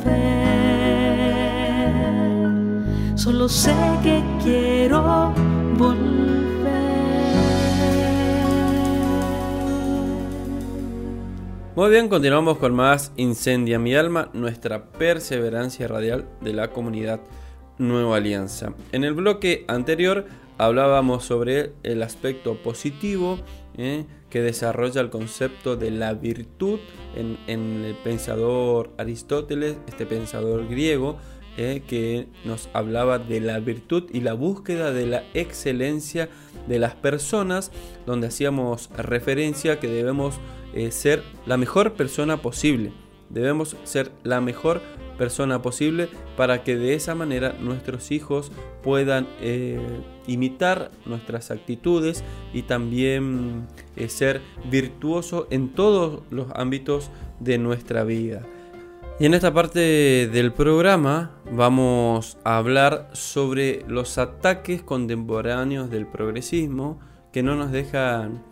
Solo 3.19 3.51
sé 3.51 3.75
que 4.03 4.25
quiero 4.43 5.35
volver. 5.77 6.01
Muy 11.77 11.91
bien, 11.91 12.09
continuamos 12.09 12.57
con 12.57 12.75
más 12.75 13.13
Incendia 13.17 13.79
mi 13.79 13.95
alma, 13.95 14.31
nuestra 14.33 14.85
perseverancia 14.85 15.87
radial 15.87 16.31
de 16.41 16.55
la 16.55 16.71
comunidad 16.71 17.21
Nueva 17.77 18.17
Alianza. 18.17 18.73
En 18.93 19.05
el 19.05 19.13
bloque 19.13 19.67
anterior 19.69 20.25
hablábamos 20.57 21.27
sobre 21.27 21.75
el 21.83 22.03
aspecto 22.03 22.55
positivo 22.55 23.39
¿eh? 23.81 24.05
que 24.29 24.43
desarrolla 24.43 25.01
el 25.01 25.11
concepto 25.11 25.77
de 25.77 25.91
la 25.91 26.13
virtud 26.13 26.79
en, 27.17 27.39
el 27.49 27.95
pensador 28.05 28.91
Aristóteles, 28.99 29.79
este 29.89 30.05
pensador 30.05 30.69
griego, 30.69 31.17
¿eh? 31.57 31.83
que 31.89 32.29
nos 32.45 32.69
hablaba 32.75 33.19
de 33.19 33.41
la 33.41 33.59
virtud 33.59 34.05
y 34.13 34.21
la 34.21 34.35
búsqueda 34.35 34.93
de 34.93 35.07
la 35.07 35.25
excelencia 35.33 36.29
de 36.69 36.79
las 36.79 36.95
personas, 36.95 37.73
donde 38.07 38.27
hacíamos 38.29 38.91
referencia 38.97 39.81
que 39.81 39.89
debemos 39.89 40.35
eh, 40.75 40.91
ser 40.91 41.23
la 41.47 41.57
mejor 41.57 41.95
persona 41.95 42.37
posible. 42.37 42.93
Debemos 43.31 43.77
ser 43.85 44.13
la 44.23 44.41
mejor 44.41 44.83
persona 45.17 45.61
posible 45.61 46.09
para 46.37 46.65
que 46.65 46.77
de 46.77 46.95
esa 46.95 47.15
manera 47.15 47.55
nuestros 47.61 48.11
hijos 48.11 48.51
puedan 48.83 49.29
eh, 49.41 49.79
imitar 50.27 50.91
nuestras 51.05 51.51
actitudes 51.51 52.25
y 52.55 52.63
también 52.63 53.67
eh, 53.97 54.09
ser 54.09 54.41
virtuosos 54.71 55.47
en 55.51 55.75
todos 55.75 56.23
los 56.31 56.47
ámbitos 56.55 57.11
de 57.39 57.59
nuestra 57.59 58.05
vida. 58.05 58.47
Y 59.19 59.27
en 59.27 59.35
esta 59.35 59.53
parte 59.53 59.81
del 60.33 60.55
programa 60.55 61.33
vamos 61.53 62.39
a 62.43 62.57
hablar 62.57 63.11
sobre 63.13 63.85
los 63.87 64.17
ataques 64.17 64.83
contemporáneos 64.83 65.91
del 65.91 66.07
progresismo 66.07 66.99
que 67.31 67.43
no 67.43 67.55
nos 67.57 67.71
dejan 67.71 68.43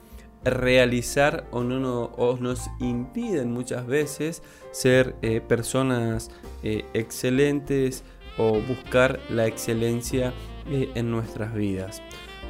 realizar 0.44 1.46
o, 1.50 1.62
no, 1.62 2.12
nos 2.40 2.70
impiden 2.80 3.52
muchas 3.52 3.86
veces 3.86 4.42
ser 4.70 5.16
eh, 5.22 5.40
personas 5.40 6.30
eh, 6.62 6.84
excelentes 6.94 8.04
o 8.38 8.60
buscar 8.60 9.20
la 9.30 9.46
excelencia 9.46 10.32
eh, 10.70 10.90
en 10.94 11.10
nuestras 11.10 11.54
vidas. 11.54 12.02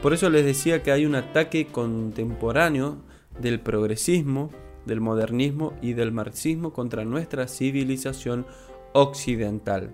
Por 0.03 0.12
eso 0.12 0.30
les 0.30 0.45
decía 0.45 0.82
que 0.82 0.93
hay 0.93 1.07
un 1.07 1.14
ataque 1.14 1.66
contemporáneo 1.66 2.99
del 3.41 3.61
progresismo, 3.61 4.51
del 4.84 5.01
modernismo 5.01 5.74
y 5.82 5.95
del 5.95 6.12
marxismo 6.12 6.72
contra 6.72 7.05
nuestra 7.05 7.49
civilización 7.49 8.47
occidental. 8.93 9.91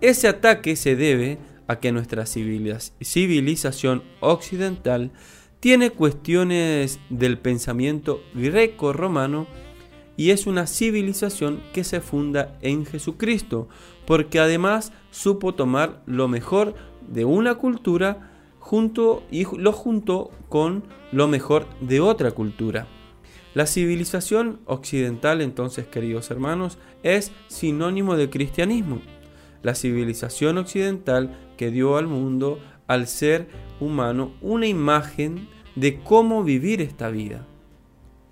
Ese 0.00 0.28
ataque 0.28 0.76
se 0.76 0.96
debe 0.96 1.38
a 1.66 1.78
que 1.78 1.92
nuestra 1.92 2.24
civiliz- 2.24 2.92
civilización 3.02 4.02
occidental 4.20 5.12
tiene 5.60 5.90
cuestiones 5.90 7.00
del 7.10 7.38
pensamiento 7.38 8.22
greco-romano 8.34 9.46
y 10.16 10.30
es 10.30 10.46
una 10.46 10.66
civilización 10.66 11.62
que 11.72 11.84
se 11.84 12.00
funda 12.00 12.58
en 12.60 12.86
Jesucristo, 12.86 13.68
porque 14.06 14.40
además 14.40 14.92
supo 15.10 15.54
tomar 15.54 16.02
lo 16.06 16.28
mejor 16.28 16.74
de 17.06 17.24
una 17.24 17.54
cultura 17.54 18.32
junto 18.58 19.22
y 19.30 19.44
lo 19.56 19.72
juntó 19.72 20.30
con 20.48 20.84
lo 21.12 21.28
mejor 21.28 21.66
de 21.80 22.00
otra 22.00 22.32
cultura. 22.32 22.86
La 23.54 23.66
civilización 23.66 24.60
occidental, 24.66 25.40
entonces, 25.40 25.86
queridos 25.86 26.30
hermanos, 26.30 26.78
es 27.02 27.32
sinónimo 27.46 28.16
de 28.16 28.28
cristianismo. 28.28 29.00
La 29.62 29.74
civilización 29.74 30.58
occidental 30.58 31.36
que 31.56 31.70
dio 31.70 31.96
al 31.96 32.06
mundo, 32.06 32.58
al 32.86 33.06
ser 33.06 33.48
humano, 33.80 34.32
una 34.40 34.66
imagen 34.66 35.48
de 35.76 36.00
cómo 36.00 36.42
vivir 36.44 36.80
esta 36.80 37.08
vida. 37.10 37.46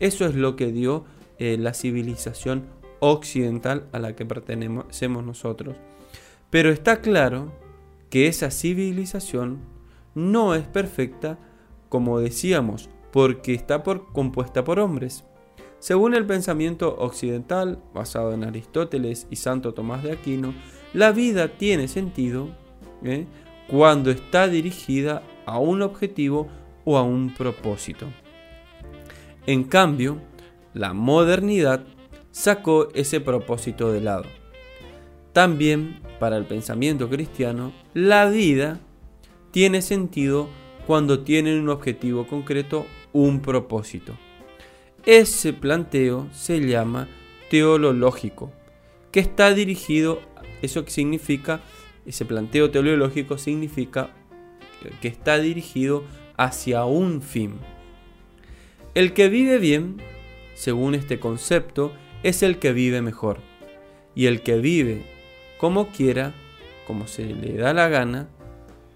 Eso 0.01 0.26
es 0.26 0.34
lo 0.34 0.57
que 0.57 0.72
dio 0.72 1.05
eh, 1.38 1.57
la 1.59 1.74
civilización 1.74 2.64
occidental 3.01 3.86
a 3.92 3.99
la 3.99 4.14
que 4.16 4.26
pertenecemos 4.26 5.24
nosotros. 5.24 5.76
Pero 6.51 6.70
está 6.70 7.01
claro 7.01 7.53
que 8.11 8.26
esa 8.28 8.51
civilización 8.51 9.59
no 10.14 10.55
es 10.55 10.66
perfecta, 10.66 11.38
como 11.88 12.18
decíamos, 12.20 12.88
porque 13.12 13.55
está 13.55 13.82
por- 13.82 14.12
compuesta 14.12 14.64
por 14.64 14.78
hombres. 14.78 15.24
Según 15.78 16.14
el 16.14 16.26
pensamiento 16.26 16.97
occidental, 16.99 17.78
basado 17.94 18.32
en 18.32 18.44
Aristóteles 18.44 19.26
y 19.30 19.36
Santo 19.36 19.74
Tomás 19.74 20.03
de 20.03 20.12
Aquino, 20.12 20.55
la 20.94 21.12
vida 21.12 21.49
tiene 21.59 21.86
sentido 21.88 22.49
¿eh? 23.05 23.26
cuando 23.68 24.11
está 24.11 24.49
dirigida 24.49 25.22
a 25.47 25.59
un 25.59 25.82
objetivo 25.82 26.49
o 26.84 26.99
a 26.99 27.03
un 27.03 27.32
propósito. 27.34 28.07
En 29.47 29.64
cambio, 29.64 30.20
la 30.74 30.92
modernidad 30.92 31.84
sacó 32.30 32.88
ese 32.94 33.20
propósito 33.20 33.92
de 33.92 34.01
lado. 34.03 34.24
También, 35.32 36.01
para 36.18 36.36
el 36.36 36.44
pensamiento 36.44 37.09
cristiano, 37.09 37.72
la 37.94 38.26
vida 38.26 38.80
tiene 39.53 39.80
sentido 39.82 40.49
cuando 40.86 41.20
tiene 41.20 41.59
un 41.59 41.68
objetivo 41.68 42.26
concreto, 42.26 42.86
un 43.12 43.40
propósito. 43.40 44.16
Ese 45.05 45.53
planteo 45.53 46.28
se 46.32 46.61
llama 46.61 47.09
teológico, 47.49 48.53
que 49.12 49.20
está 49.20 49.55
dirigido, 49.55 50.20
eso 50.62 50.84
significa, 50.86 51.61
ese 52.05 52.24
planteo 52.24 52.70
teológico 52.70 53.38
significa 53.38 54.11
que 55.01 55.09
está 55.09 55.39
dirigido 55.39 56.05
hacia 56.37 56.85
un 56.85 57.22
fin. 57.22 57.55
El 58.95 59.12
que 59.12 59.29
vive 59.29 59.59
bien, 59.59 59.97
según 60.55 60.95
este 60.95 61.18
concepto, 61.18 61.93
es 62.22 62.43
el 62.43 62.59
que 62.59 62.72
vive 62.72 63.03
mejor. 63.03 63.41
Y 64.14 64.27
el 64.27 64.43
que 64.43 64.57
vive 64.59 65.05
como 65.59 65.89
quiera, 65.89 66.35
como 66.87 67.07
se 67.07 67.27
le 67.27 67.55
da 67.55 67.74
la 67.74 67.89
gana, 67.89 68.29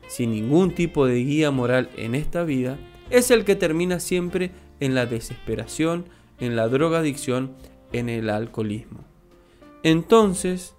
sin 0.08 0.30
ningún 0.32 0.74
tipo 0.74 1.06
de 1.06 1.22
guía 1.22 1.50
moral 1.50 1.90
en 1.96 2.14
esta 2.14 2.44
vida, 2.44 2.78
es 3.10 3.30
el 3.30 3.44
que 3.44 3.56
termina 3.56 4.00
siempre 4.00 4.50
en 4.80 4.94
la 4.94 5.06
desesperación, 5.06 6.06
en 6.38 6.56
la 6.56 6.68
drogadicción, 6.68 7.54
en 7.92 8.08
el 8.08 8.30
alcoholismo. 8.30 9.04
Entonces, 9.82 10.74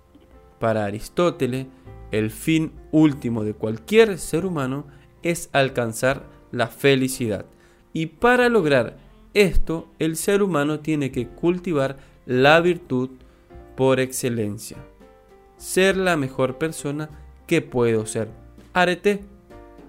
para 0.60 0.86
Aristóteles, 0.86 1.68
el 2.12 2.32
fin 2.32 2.74
último 2.92 3.44
de 3.44 3.54
cualquier 3.54 4.18
ser 4.18 4.46
humano 4.46 4.86
es 5.24 5.50
alcanzar 5.54 6.24
la 6.52 6.68
felicidad. 6.68 7.46
Y 7.94 8.08
para 8.08 8.50
lograr 8.50 8.98
esto 9.34 9.88
el 10.00 10.16
ser 10.18 10.44
humano 10.44 10.80
tiene 10.80 11.12
que 11.12 11.28
cultivar 11.28 11.98
la 12.26 12.60
virtud 12.60 13.10
por 13.76 14.00
excelencia. 14.00 14.78
Ser 15.58 15.98
la 15.98 16.18
mejor 16.18 16.58
persona 16.58 17.10
que 17.48 17.62
puedo 17.62 18.06
ser. 18.06 18.30
Arete. 18.74 19.22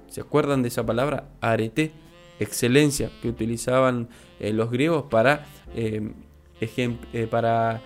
¿Se 0.09 0.21
acuerdan 0.21 0.63
de 0.63 0.69
esa 0.69 0.85
palabra? 0.85 1.29
Arete. 1.41 1.93
Excelencia 2.39 3.11
que 3.21 3.29
utilizaban 3.29 4.09
eh, 4.41 4.53
los 4.53 4.71
griegos 4.71 5.05
para, 5.05 5.47
eh, 5.75 6.13
eh, 6.61 7.27
para 7.31 7.81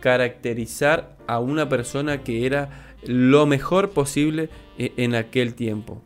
caracterizar 0.00 1.16
a 1.26 1.40
una 1.40 1.68
persona 1.68 2.22
que 2.22 2.46
era 2.46 2.87
lo 3.04 3.46
mejor 3.46 3.90
posible 3.90 4.50
en 4.78 5.14
aquel 5.14 5.54
tiempo. 5.54 6.02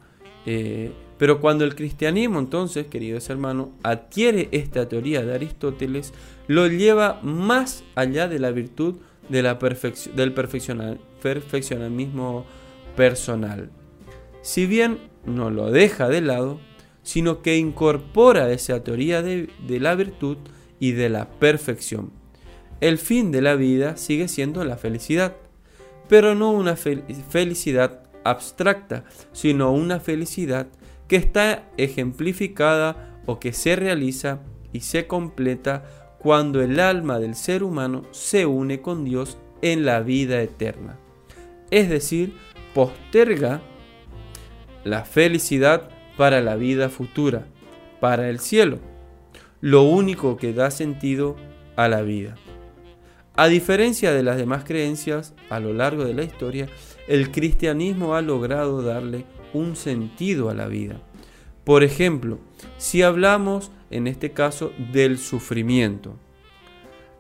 pero 1.19 1.41
cuando 1.41 1.65
el 1.65 1.75
cristianismo 1.75 2.41
entonces, 2.41 2.87
queridos 2.87 3.31
hermanos, 3.31 3.69
adquiere 3.83 4.49
esta 4.51 4.89
teoría 4.89 5.23
de 5.23 5.35
Aristóteles, 5.35 6.13
lo 6.49 6.67
lleva 6.67 7.21
más 7.23 7.85
allá 7.95 8.29
de 8.29 8.39
la 8.39 8.51
virtud 8.51 8.97
de 9.29 9.43
la 9.43 9.59
del 10.15 10.35
perfeccionamismo 10.35 12.45
personal. 12.97 13.71
Si 14.43 14.67
bien 14.67 14.99
no 15.25 15.51
lo 15.51 15.71
deja 15.71 16.09
de 16.09 16.21
lado, 16.21 16.61
sino 17.03 17.43
que 17.43 17.57
incorpora 17.57 18.51
esa 18.53 18.83
teoría 18.83 19.23
de, 19.23 19.49
la 19.69 19.95
virtud 19.95 20.37
y 20.79 20.93
de 20.93 21.09
la 21.09 21.31
perfección. 21.31 22.11
El 22.81 22.99
fin 22.99 23.31
de 23.31 23.43
la 23.43 23.55
vida 23.55 23.97
sigue 23.97 24.29
siendo 24.29 24.65
la 24.65 24.77
felicidad, 24.77 25.37
pero 26.13 26.35
no 26.35 26.51
una 26.51 26.77
felicidad 26.77 28.03
abstracta, 28.23 29.05
sino 29.33 29.73
una 29.73 29.99
felicidad 29.99 30.67
que 31.09 31.17
está 31.17 31.71
ejemplificada 31.79 33.19
o 33.25 33.41
que 33.41 33.55
se 33.55 33.77
realiza 33.77 34.41
y 34.75 34.81
se 34.81 35.07
completa 35.07 35.85
cuando 36.19 36.61
el 36.61 36.81
alma 36.81 37.19
del 37.19 37.35
ser 37.35 37.63
humano 37.63 38.03
se 38.11 38.45
une 38.45 38.83
con 38.83 39.07
Dios 39.07 39.39
en 39.63 39.87
la 39.87 40.01
vida 40.01 40.43
eterna. 40.43 40.99
Es 41.71 41.89
decir, 41.89 42.37
posterga 42.75 43.63
la 44.85 45.07
felicidad 45.07 45.89
para 46.19 46.43
la 46.43 46.57
vida 46.57 46.91
futura, 46.91 47.47
para 48.01 48.29
el 48.29 48.39
cielo, 48.39 48.81
lo 49.63 49.85
único 49.85 50.37
que 50.37 50.53
da 50.53 50.71
sentido 50.71 51.37
a 51.75 51.89
la 51.89 52.03
vida. 52.03 52.35
A 53.43 53.49
diferencia 53.49 54.13
de 54.13 54.23
las 54.23 54.37
demás 54.37 54.63
creencias, 54.63 55.35
a 55.51 55.59
lo 55.59 55.73
largo 55.73 56.05
de 56.05 56.15
la 56.15 56.23
historia, 56.23 56.69
el 57.09 57.33
cristianismo 57.33 58.15
ha 58.15 58.23
logrado 58.23 58.83
darle 58.83 59.25
un 59.53 59.75
sentido 59.75 60.49
a 60.49 60.55
la 60.55 60.69
vida. 60.69 61.01
Por 61.65 61.83
ejemplo, 61.83 62.39
si 62.79 63.03
hablamos 63.03 63.73
en 63.91 64.07
este 64.07 64.31
caso 64.31 64.71
del 64.93 65.19
sufrimiento. 65.19 66.15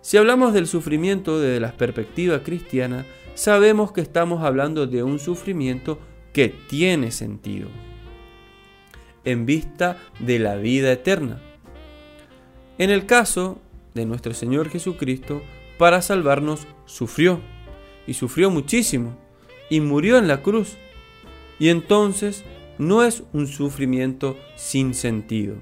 Si 0.00 0.16
hablamos 0.16 0.54
del 0.54 0.68
sufrimiento 0.68 1.40
desde 1.40 1.58
la 1.58 1.72
perspectiva 1.72 2.44
cristiana, 2.44 3.04
sabemos 3.34 3.90
que 3.90 4.00
estamos 4.00 4.44
hablando 4.44 4.86
de 4.86 5.02
un 5.02 5.18
sufrimiento 5.18 5.98
que 6.32 6.50
tiene 6.68 7.10
sentido 7.10 7.66
en 9.24 9.44
vista 9.44 9.98
de 10.20 10.38
la 10.38 10.54
vida 10.54 10.92
eterna. 10.92 11.42
En 12.78 12.90
el 12.90 13.06
caso 13.06 13.58
de 13.94 14.06
nuestro 14.06 14.34
Señor 14.34 14.68
Jesucristo, 14.68 15.42
para 15.78 16.02
salvarnos 16.02 16.66
sufrió, 16.86 17.40
y 18.06 18.14
sufrió 18.14 18.50
muchísimo, 18.50 19.16
y 19.70 19.80
murió 19.80 20.18
en 20.18 20.28
la 20.28 20.42
cruz. 20.42 20.76
Y 21.58 21.68
entonces 21.68 22.44
no 22.78 23.02
es 23.02 23.22
un 23.32 23.46
sufrimiento 23.46 24.36
sin 24.56 24.94
sentido. 24.94 25.56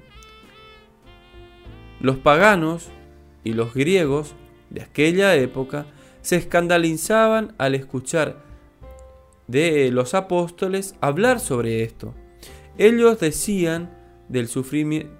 Los 1.99 2.17
paganos 2.17 2.89
y 3.43 3.53
los 3.53 3.73
griegos 3.73 4.33
de 4.69 4.81
aquella 4.81 5.35
época 5.35 5.85
se 6.21 6.35
escandalizaban 6.35 7.53
al 7.57 7.75
escuchar 7.75 8.43
de 9.47 9.91
los 9.91 10.13
apóstoles 10.13 10.95
hablar 11.01 11.39
sobre 11.39 11.83
esto. 11.83 12.13
Ellos 12.77 13.19
decían, 13.19 13.91
del 14.29 14.47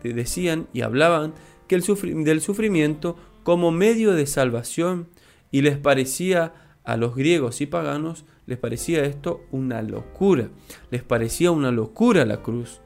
decían 0.04 0.68
y 0.74 0.82
hablaban 0.82 1.34
que 1.68 1.76
el 1.76 1.84
del 2.24 2.42
sufrimiento 2.42 3.18
como 3.44 3.72
medio 3.72 4.14
de 4.14 4.26
salvación 4.26 5.10
y 5.52 5.62
les 5.62 5.78
parecía 5.78 6.54
a 6.84 6.98
los 6.98 7.16
griegos 7.16 7.62
y 7.62 7.66
paganos, 7.66 8.26
les 8.46 8.58
parecía 8.58 9.04
esto 9.04 9.42
una 9.52 9.82
locura, 9.82 10.50
les 10.90 11.04
parecía 11.04 11.52
una 11.52 11.72
locura 11.72 12.26
la 12.26 12.42
cruz. 12.42 12.82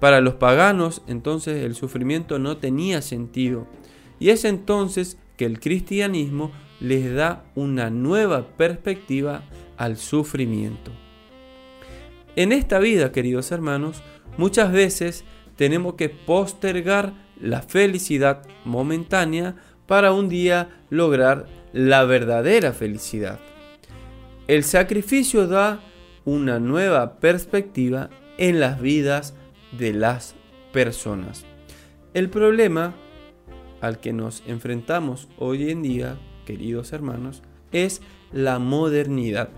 Para 0.00 0.20
los 0.20 0.34
paganos 0.34 1.02
entonces 1.06 1.64
el 1.64 1.74
sufrimiento 1.74 2.38
no 2.38 2.56
tenía 2.58 3.00
sentido 3.02 3.66
y 4.18 4.30
es 4.30 4.44
entonces 4.44 5.18
que 5.36 5.44
el 5.44 5.60
cristianismo 5.60 6.52
les 6.80 7.14
da 7.14 7.44
una 7.54 7.90
nueva 7.90 8.48
perspectiva 8.56 9.42
al 9.76 9.96
sufrimiento. 9.96 10.90
En 12.36 12.52
esta 12.52 12.78
vida, 12.78 13.12
queridos 13.12 13.52
hermanos, 13.52 14.02
muchas 14.36 14.72
veces 14.72 15.24
tenemos 15.56 15.94
que 15.94 16.08
postergar 16.08 17.14
la 17.40 17.62
felicidad 17.62 18.42
momentánea 18.64 19.56
para 19.86 20.12
un 20.12 20.28
día 20.28 20.68
lograr 20.90 21.46
la 21.72 22.04
verdadera 22.04 22.72
felicidad. 22.72 23.38
El 24.46 24.64
sacrificio 24.64 25.46
da 25.46 25.80
una 26.24 26.58
nueva 26.58 27.18
perspectiva 27.20 28.10
en 28.38 28.60
las 28.60 28.80
vidas 28.80 29.34
de 29.78 29.92
las 29.92 30.34
personas. 30.72 31.44
El 32.14 32.30
problema 32.30 32.94
al 33.80 33.98
que 33.98 34.12
nos 34.12 34.42
enfrentamos 34.46 35.28
hoy 35.38 35.70
en 35.70 35.82
día, 35.82 36.18
queridos 36.46 36.92
hermanos, 36.92 37.42
es 37.72 38.00
la 38.32 38.58
modernidad. 38.58 39.50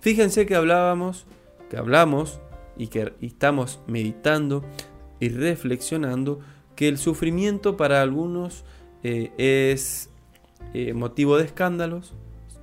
Fíjense 0.00 0.46
que 0.46 0.54
hablábamos 0.54 1.26
que 1.68 1.76
hablamos 1.76 2.40
y 2.76 2.88
que 2.88 3.12
estamos 3.20 3.80
meditando 3.86 4.64
y 5.20 5.28
reflexionando 5.30 6.40
que 6.76 6.88
el 6.88 6.98
sufrimiento 6.98 7.76
para 7.76 8.02
algunos 8.02 8.64
eh, 9.02 9.32
es 9.38 10.10
eh, 10.74 10.92
motivo 10.92 11.38
de 11.38 11.44
escándalos, 11.44 12.14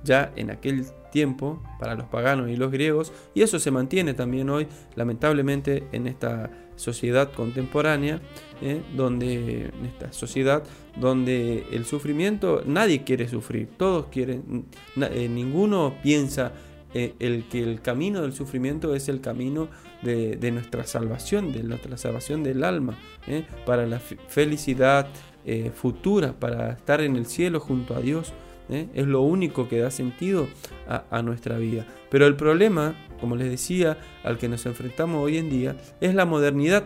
ya 0.04 0.32
en 0.36 0.50
aquel 0.50 0.86
tiempo 1.10 1.62
para 1.78 1.94
los 1.94 2.06
paganos 2.06 2.50
y 2.50 2.56
los 2.56 2.70
griegos, 2.70 3.12
y 3.34 3.42
eso 3.42 3.58
se 3.58 3.70
mantiene 3.70 4.14
también 4.14 4.50
hoy, 4.50 4.66
lamentablemente, 4.94 5.86
en 5.92 6.06
esta 6.06 6.50
sociedad 6.76 7.32
contemporánea, 7.32 8.20
eh, 8.62 8.82
donde 8.96 9.66
en 9.66 9.86
esta 9.86 10.12
sociedad 10.12 10.64
donde 10.96 11.66
el 11.72 11.84
sufrimiento 11.84 12.62
nadie 12.66 13.04
quiere 13.04 13.28
sufrir, 13.28 13.68
todos 13.76 14.06
quieren, 14.06 14.66
ninguno 14.96 15.94
piensa 16.02 16.52
eh, 16.94 17.14
el 17.18 17.48
que 17.48 17.60
el 17.60 17.82
camino 17.82 18.22
del 18.22 18.32
sufrimiento 18.32 18.94
es 18.94 19.08
el 19.08 19.20
camino 19.20 19.68
de, 20.02 20.50
nuestra 20.52 20.84
salvación, 20.84 21.52
de 21.52 21.64
nuestra 21.64 21.96
salvación 21.96 22.44
del 22.44 22.62
alma, 22.62 22.96
¿eh? 23.26 23.44
para 23.66 23.84
la 23.84 23.98
felicidad 23.98 25.08
eh, 25.44 25.72
futura, 25.74 26.34
para 26.38 26.70
estar 26.70 27.00
en 27.00 27.16
el 27.16 27.26
cielo 27.26 27.58
junto 27.58 27.96
a 27.96 28.00
Dios. 28.00 28.32
Es 28.70 29.06
lo 29.06 29.20
único 29.20 29.68
que 29.68 29.78
da 29.78 29.90
sentido 29.90 30.48
a, 30.88 31.20
nuestra 31.20 31.58
vida. 31.58 31.84
Pero 32.10 32.26
el 32.26 32.34
problema, 32.34 32.94
como 33.20 33.36
les 33.36 33.50
decía, 33.50 33.98
al 34.22 34.38
que 34.38 34.48
nos 34.48 34.64
enfrentamos 34.64 35.22
hoy 35.22 35.36
en 35.36 35.50
día, 35.50 35.76
es 36.00 36.14
la 36.14 36.24
modernidad. 36.24 36.84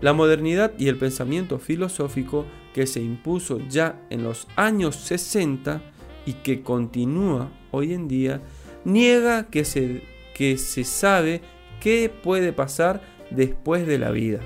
La 0.00 0.14
modernidad 0.14 0.72
y 0.76 0.88
el 0.88 0.96
pensamiento 0.96 1.60
filosófico 1.60 2.44
que 2.74 2.88
se 2.88 3.00
impuso 3.00 3.60
ya 3.68 4.04
en 4.10 4.24
los 4.24 4.48
años 4.56 4.96
60 4.96 5.80
y 6.26 6.32
que 6.32 6.62
continúa 6.62 7.52
hoy 7.70 7.94
en 7.94 8.08
día 8.08 8.40
niega 8.84 9.46
que 9.46 9.64
se, 9.64 10.02
que 10.34 10.58
se 10.58 10.84
sabe 10.84 11.40
qué 11.80 12.10
puede 12.10 12.52
pasar 12.52 13.02
después 13.30 13.86
de 13.86 13.98
la 13.98 14.10
vida. 14.10 14.40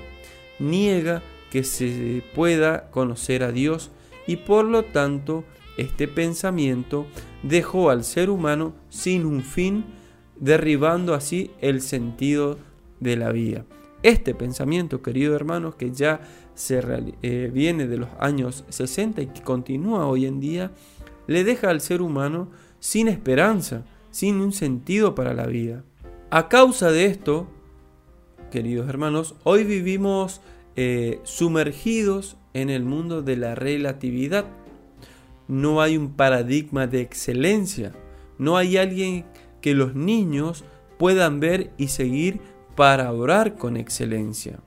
Niega 0.59 1.21
que 1.51 1.63
se 1.63 2.23
pueda 2.35 2.89
conocer 2.91 3.43
a 3.43 3.51
Dios 3.51 3.91
y 4.27 4.37
por 4.37 4.65
lo 4.65 4.83
tanto 4.83 5.43
este 5.77 6.07
pensamiento 6.07 7.07
dejó 7.41 7.89
al 7.89 8.03
ser 8.03 8.29
humano 8.29 8.73
sin 8.89 9.25
un 9.25 9.43
fin, 9.43 9.85
derribando 10.37 11.13
así 11.13 11.51
el 11.61 11.81
sentido 11.81 12.57
de 12.99 13.15
la 13.15 13.31
vida. 13.31 13.65
Este 14.03 14.33
pensamiento, 14.33 15.01
queridos 15.01 15.35
hermanos, 15.35 15.75
que 15.75 15.91
ya 15.91 16.21
se 16.53 16.81
eh, 17.21 17.49
viene 17.53 17.87
de 17.87 17.97
los 17.97 18.09
años 18.19 18.65
60 18.69 19.21
y 19.21 19.27
que 19.27 19.41
continúa 19.41 20.05
hoy 20.07 20.25
en 20.25 20.39
día, 20.39 20.71
le 21.27 21.43
deja 21.43 21.69
al 21.69 21.81
ser 21.81 22.01
humano 22.01 22.49
sin 22.79 23.07
esperanza, 23.07 23.83
sin 24.11 24.41
un 24.41 24.51
sentido 24.51 25.15
para 25.15 25.33
la 25.33 25.45
vida. 25.45 25.83
A 26.29 26.47
causa 26.47 26.91
de 26.91 27.05
esto, 27.05 27.47
queridos 28.51 28.87
hermanos, 28.89 29.35
hoy 29.43 29.63
vivimos 29.63 30.41
eh, 30.75 31.19
sumergidos 31.23 32.37
en 32.53 32.69
el 32.69 32.83
mundo 32.83 33.21
de 33.21 33.37
la 33.37 33.55
relatividad. 33.55 34.45
No 35.47 35.81
hay 35.81 35.97
un 35.97 36.13
paradigma 36.13 36.87
de 36.87 37.01
excelencia. 37.01 37.93
No 38.37 38.57
hay 38.57 38.77
alguien 38.77 39.25
que 39.61 39.73
los 39.73 39.95
niños 39.95 40.63
puedan 40.97 41.39
ver 41.39 41.71
y 41.77 41.87
seguir 41.87 42.39
para 42.75 43.11
orar 43.11 43.55
con 43.55 43.77
excelencia. 43.77 44.59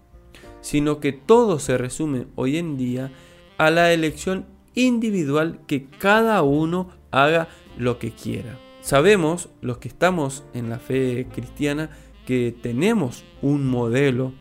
sino 0.61 1.01
que 1.01 1.13
todo 1.13 1.59
se 1.59 1.77
resume 1.77 2.27
hoy 2.37 2.57
en 2.57 2.77
día 2.77 3.11
a 3.59 3.71
la 3.71 3.93
elección 3.93 4.47
individual 4.75 5.61
que 5.67 5.87
cada 5.87 6.43
uno 6.43 6.91
haga 7.11 7.49
lo 7.77 7.99
que 7.99 8.13
quiera. 8.13 8.59
Sabemos, 8.83 9.49
los 9.61 9.79
que 9.79 9.87
estamos 9.87 10.43
en 10.55 10.69
la 10.69 10.81
fe 10.81 11.29
cristiana, 11.33 11.91
que 12.27 12.53
tenemos 12.63 13.25
un 13.41 13.65
modelo 13.65 14.33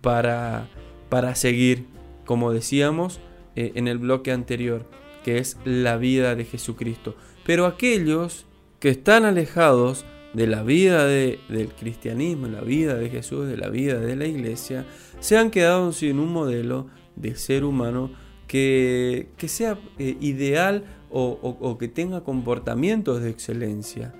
para, 0.00 0.68
para 1.08 1.34
seguir, 1.34 1.86
como 2.24 2.52
decíamos 2.52 3.20
eh, 3.56 3.72
en 3.74 3.88
el 3.88 3.98
bloque 3.98 4.30
anterior, 4.30 4.86
que 5.24 5.38
es 5.38 5.56
la 5.64 5.96
vida 5.96 6.36
de 6.36 6.44
Jesucristo. 6.44 7.16
Pero 7.44 7.66
aquellos 7.66 8.46
que 8.78 8.88
están 8.88 9.24
alejados 9.24 10.04
de 10.32 10.46
la 10.46 10.62
vida 10.62 11.04
de, 11.04 11.40
del 11.48 11.72
cristianismo, 11.74 12.46
la 12.46 12.60
vida 12.60 12.94
de 12.94 13.10
Jesús, 13.10 13.48
de 13.48 13.56
la 13.56 13.68
vida 13.68 13.98
de 13.98 14.14
la 14.14 14.26
iglesia, 14.26 14.86
se 15.18 15.36
han 15.36 15.50
quedado 15.50 15.92
sin 15.92 16.20
un 16.20 16.32
modelo 16.32 16.86
de 17.16 17.34
ser 17.34 17.64
humano 17.64 18.12
que, 18.50 19.28
sea 19.46 19.78
eh, 20.00 20.16
ideal 20.20 20.82
o, 21.08 21.76
que 21.78 21.86
tenga 21.86 22.24
comportamientos 22.24 23.22
de 23.22 23.30
excelencia. 23.30 24.12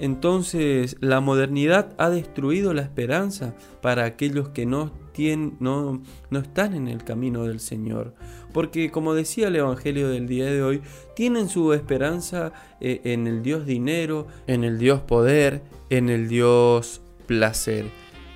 Entonces 0.00 0.96
la 1.00 1.20
modernidad 1.20 1.94
ha 1.96 2.10
destruido 2.10 2.74
la 2.74 2.82
esperanza 2.82 3.54
para 3.82 4.04
aquellos 4.04 4.48
que 4.48 4.66
no, 4.66 4.90
tienen, 5.12 5.56
no, 5.60 6.02
no, 6.30 6.38
están 6.40 6.74
en 6.74 6.88
el 6.88 7.04
camino 7.04 7.44
del 7.44 7.60
Señor. 7.60 8.14
Porque 8.52 8.90
como 8.90 9.14
decía 9.14 9.48
el 9.48 9.56
Evangelio 9.56 10.08
del 10.08 10.26
día 10.26 10.46
de 10.46 10.64
hoy, 10.64 10.82
tienen 11.14 11.48
su 11.48 11.72
esperanza 11.72 12.52
eh, 12.80 13.02
en 13.04 13.28
el 13.28 13.44
Dios 13.44 13.66
dinero, 13.66 14.26
en 14.48 14.64
el 14.64 14.78
Dios 14.78 15.00
poder, 15.02 15.62
en 15.90 16.08
el 16.08 16.26
Dios 16.28 17.02
placer. 17.26 17.86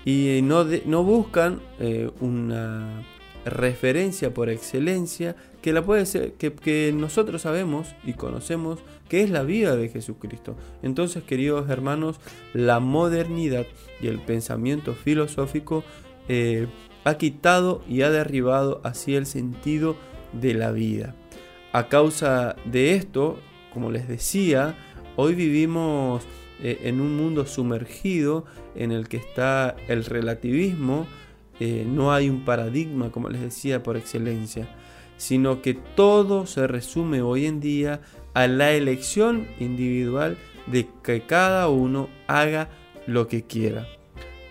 Y 0.05 0.40
no, 0.44 0.64
de, 0.64 0.84
no 0.86 1.03
buscan 1.03 1.61
eh, 1.80 2.09
una 2.20 3.03
referencia 3.45 4.34
por 4.34 4.51
excelencia 4.51 5.36
que 5.62 5.72
la 5.72 5.82
puede 5.82 6.07
ser 6.07 6.32
que, 6.34 6.93
nosotros 6.95 7.43
sabemos 7.43 7.95
y 8.05 8.14
conocemos 8.14 8.80
que 9.09 9.22
es 9.22 9.30
la 9.30 9.43
vida 9.43 9.76
de 9.76 9.88
Jesucristo. 9.88 10.57
Entonces, 10.82 11.22
queridos 11.22 11.68
hermanos, 11.70 12.20
la 12.55 12.80
modernidad 12.80 13.66
y 14.01 14.09
el 14.09 14.20
pensamiento 14.20 14.95
filosófico 14.95 15.84
eh, 16.28 16.66
ha 17.05 17.14
quitado 17.14 17.82
y 17.88 18.03
ha 18.03 18.11
derribado 18.11 18.80
así 18.84 19.14
el 19.14 19.26
sentido 19.26 19.97
de 20.32 20.55
la 20.55 20.70
vida. 20.70 21.14
A 21.72 21.88
causa 21.88 22.57
de 22.64 22.95
esto, 22.95 23.38
como 23.72 23.91
les 23.91 24.09
decía, 24.09 24.76
hoy 25.16 25.34
vivimos 25.34 26.24
eh, 26.62 26.80
en 26.84 27.01
un 27.01 27.16
mundo 27.16 27.47
sumergido 27.47 28.45
en 28.74 28.93
el 28.93 29.09
que 29.09 29.16
está 29.16 29.76
el 29.88 30.05
relativismo, 30.05 31.07
eh, 31.61 31.84
no 31.86 32.12
hay 32.12 32.30
un 32.30 32.44
paradigma, 32.44 33.12
como 33.12 33.28
les 33.28 33.42
decía, 33.42 33.82
por 33.82 33.98
excelencia, 33.98 34.66
sino 35.18 35.61
que 35.61 35.74
todo 35.74 36.46
se 36.46 36.66
resume 36.66 37.20
hoy 37.20 37.44
en 37.44 37.61
día 37.61 38.00
a 38.32 38.46
la 38.46 38.72
elección 38.72 39.46
individual 39.58 40.38
de 40.66 40.88
que 41.04 41.22
cada 41.22 41.68
uno 41.68 42.08
haga 42.26 42.70
lo 43.06 43.28
que 43.28 43.42
quiera. 43.42 43.86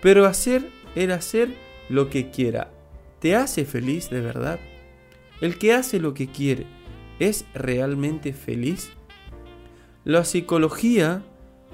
Pero 0.00 0.24
hacer 0.24 0.70
el 0.94 1.10
hacer 1.10 1.52
lo 1.88 2.08
que 2.08 2.30
quiera, 2.30 2.70
¿te 3.18 3.34
hace 3.34 3.64
feliz 3.64 4.08
de 4.08 4.20
verdad? 4.20 4.60
¿El 5.40 5.58
que 5.58 5.72
hace 5.72 5.98
lo 5.98 6.14
que 6.14 6.28
quiere 6.28 6.66
es 7.18 7.44
realmente 7.54 8.32
feliz? 8.32 8.92
La 10.04 10.24
psicología 10.24 11.24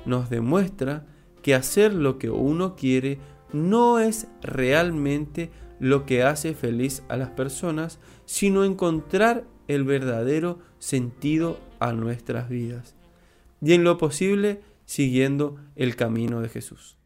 nos 0.06 0.30
demuestra 0.30 1.04
que 1.42 1.54
hacer 1.54 1.92
lo 1.92 2.18
que 2.18 2.30
uno 2.30 2.74
quiere 2.74 3.18
no 3.56 3.98
es 3.98 4.28
realmente 4.42 5.50
lo 5.78 6.06
que 6.06 6.22
hace 6.22 6.54
feliz 6.54 7.02
a 7.08 7.16
las 7.16 7.30
personas, 7.30 7.98
sino 8.24 8.64
encontrar 8.64 9.44
el 9.68 9.84
verdadero 9.84 10.58
sentido 10.78 11.58
a 11.80 11.92
nuestras 11.92 12.48
vidas. 12.48 12.94
Y 13.60 13.72
en 13.72 13.84
lo 13.84 13.98
posible, 13.98 14.60
siguiendo 14.84 15.56
el 15.74 15.96
camino 15.96 16.40
de 16.40 16.48
Jesús. 16.48 16.96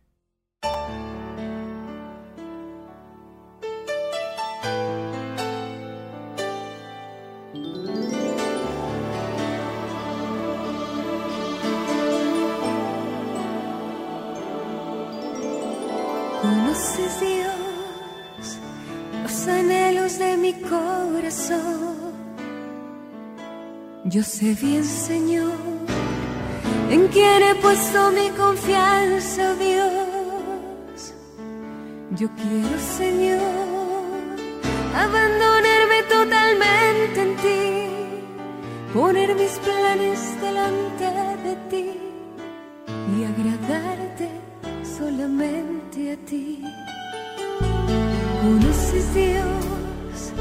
Yo 24.10 24.24
sé 24.24 24.56
bien, 24.60 24.84
Señor, 24.84 25.52
en 26.90 27.06
quien 27.14 27.44
he 27.44 27.54
puesto 27.54 28.10
mi 28.10 28.28
confianza, 28.30 29.54
Dios. 29.54 31.14
Yo 32.18 32.28
quiero, 32.34 32.76
Señor, 32.98 33.38
abandonarme 34.96 36.02
totalmente 36.08 37.22
en 37.22 37.36
ti, 37.36 38.92
poner 38.92 39.36
mis 39.36 39.52
planes 39.60 40.18
delante 40.40 41.04
de 41.44 41.54
ti 41.70 41.90
y 43.16 43.24
agradarte 43.32 44.28
solamente 44.98 46.14
a 46.14 46.16
ti. 46.26 46.64
Conoces 48.42 49.14
Dios 49.14 50.32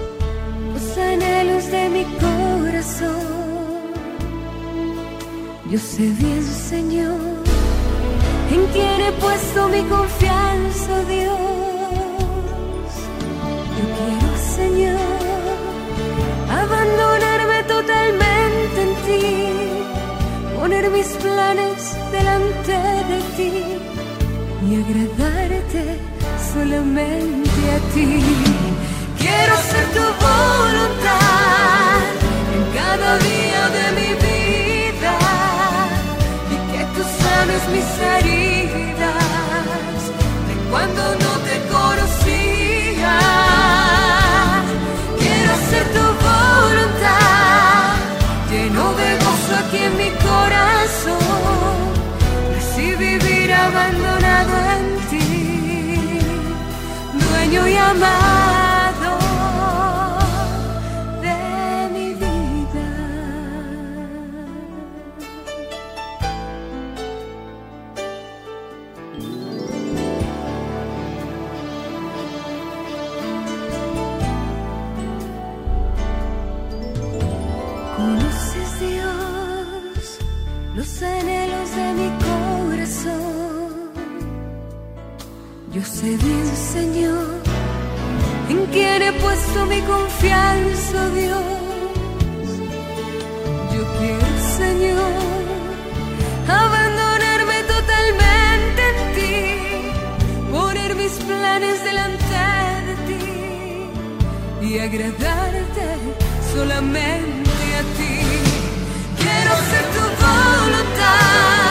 los 0.74 0.98
anhelos 0.98 1.70
de 1.70 1.90
mi 1.90 2.04
corazón. 2.18 3.39
Yo 5.72 5.78
sé 5.78 6.02
bien, 6.02 6.44
Señor, 6.44 7.20
en 8.52 8.66
quien 8.74 9.02
he 9.02 9.12
puesto 9.22 9.68
mi 9.70 9.84
confianza, 9.84 11.04
Dios. 11.08 11.38
Yo 13.78 13.86
quiero, 13.98 14.30
Señor, 14.56 15.00
abandonarme 16.50 17.64
totalmente 17.68 18.82
en 18.82 18.94
ti, 19.06 19.26
poner 20.60 20.90
mis 20.90 21.08
planes 21.24 21.96
delante 22.12 22.74
de 23.12 23.20
ti 23.38 23.54
y 24.66 24.76
agradarte 24.82 26.00
solamente 26.52 27.62
a 27.78 27.80
ti. 27.94 28.24
Quiero 29.20 29.56
ser 29.70 29.86
tu 29.94 30.06
voluntad 30.26 32.00
en 32.56 32.64
cada 32.74 33.20
día 33.20 33.62
de 33.78 33.86
mi 34.02 34.09
mis 37.68 38.00
heridas 38.00 39.14
de 40.48 40.56
cuando 40.70 41.02
no 41.16 41.29
Señor, 86.80 87.28
en 88.50 88.66
quien 88.68 89.02
he 89.02 89.12
puesto 89.12 89.66
mi 89.66 89.82
confianza, 89.82 91.10
Dios. 91.10 91.44
Yo 93.74 93.82
quiero, 93.98 94.30
Señor, 94.62 95.22
abandonarme 96.48 97.58
totalmente 97.76 98.82
en 98.92 98.98
ti, 99.16 100.52
poner 100.54 100.96
mis 100.96 101.16
planes 101.28 101.84
delante 101.84 102.40
de 102.88 102.96
ti 103.08 104.68
y 104.68 104.80
agradarte 104.80 105.88
solamente 106.54 107.64
a 107.80 107.84
ti. 107.98 108.16
Quiero 109.22 109.54
ser 109.70 109.86
tu 109.96 110.04
voluntad 110.24 111.69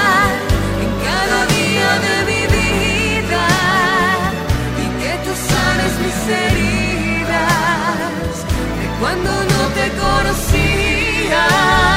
de 6.29 6.59
cuando 9.01 9.31
no 9.31 9.69
te 9.75 9.91
conocía. 9.97 11.88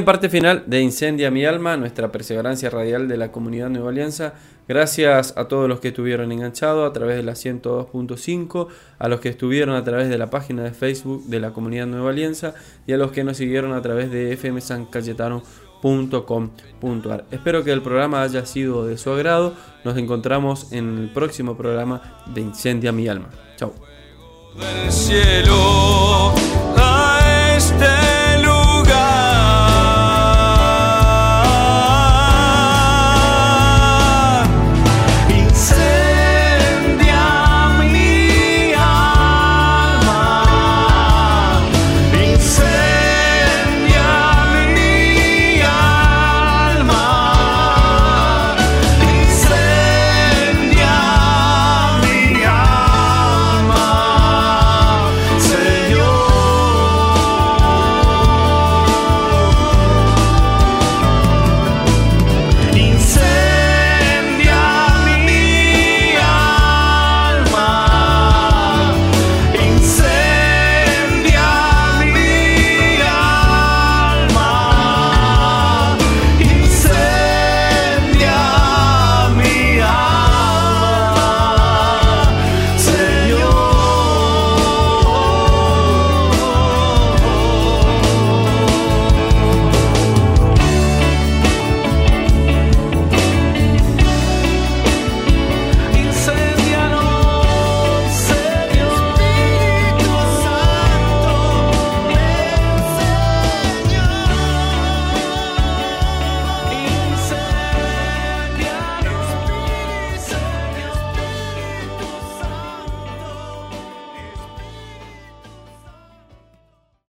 Bien, 0.00 0.06
parte 0.06 0.30
final 0.30 0.62
de 0.66 0.80
Incendia 0.80 1.30
mi 1.30 1.44
alma, 1.44 1.76
nuestra 1.76 2.10
perseverancia 2.10 2.70
radial 2.70 3.06
de 3.06 3.18
la 3.18 3.30
comunidad 3.30 3.68
Nueva 3.68 3.90
Alianza. 3.90 4.32
Gracias 4.66 5.34
a 5.36 5.46
todos 5.46 5.68
los 5.68 5.80
que 5.80 5.88
estuvieron 5.88 6.32
enganchados 6.32 6.88
a 6.88 6.92
través 6.92 7.16
de 7.16 7.22
la 7.22 7.32
102.5, 7.32 8.68
a 8.98 9.08
los 9.08 9.20
que 9.20 9.28
estuvieron 9.28 9.74
a 9.74 9.84
través 9.84 10.08
de 10.08 10.16
la 10.16 10.30
página 10.30 10.62
de 10.62 10.70
Facebook 10.70 11.26
de 11.26 11.40
la 11.40 11.52
comunidad 11.52 11.86
Nueva 11.86 12.08
Alianza 12.10 12.54
y 12.86 12.92
a 12.92 12.96
los 12.96 13.12
que 13.12 13.24
nos 13.24 13.36
siguieron 13.36 13.74
a 13.74 13.82
través 13.82 14.10
de 14.10 14.34
fmsancayetano.com.ar. 14.36 17.26
Espero 17.30 17.62
que 17.62 17.72
el 17.72 17.82
programa 17.82 18.22
haya 18.22 18.46
sido 18.46 18.86
de 18.86 18.96
su 18.96 19.10
agrado. 19.10 19.52
Nos 19.84 19.98
encontramos 19.98 20.72
en 20.72 20.96
el 20.98 21.10
próximo 21.10 21.58
programa 21.58 22.24
de 22.32 22.40
Incendia 22.40 22.90
mi 22.92 23.06
alma. 23.06 23.28
Chao. 23.56 23.74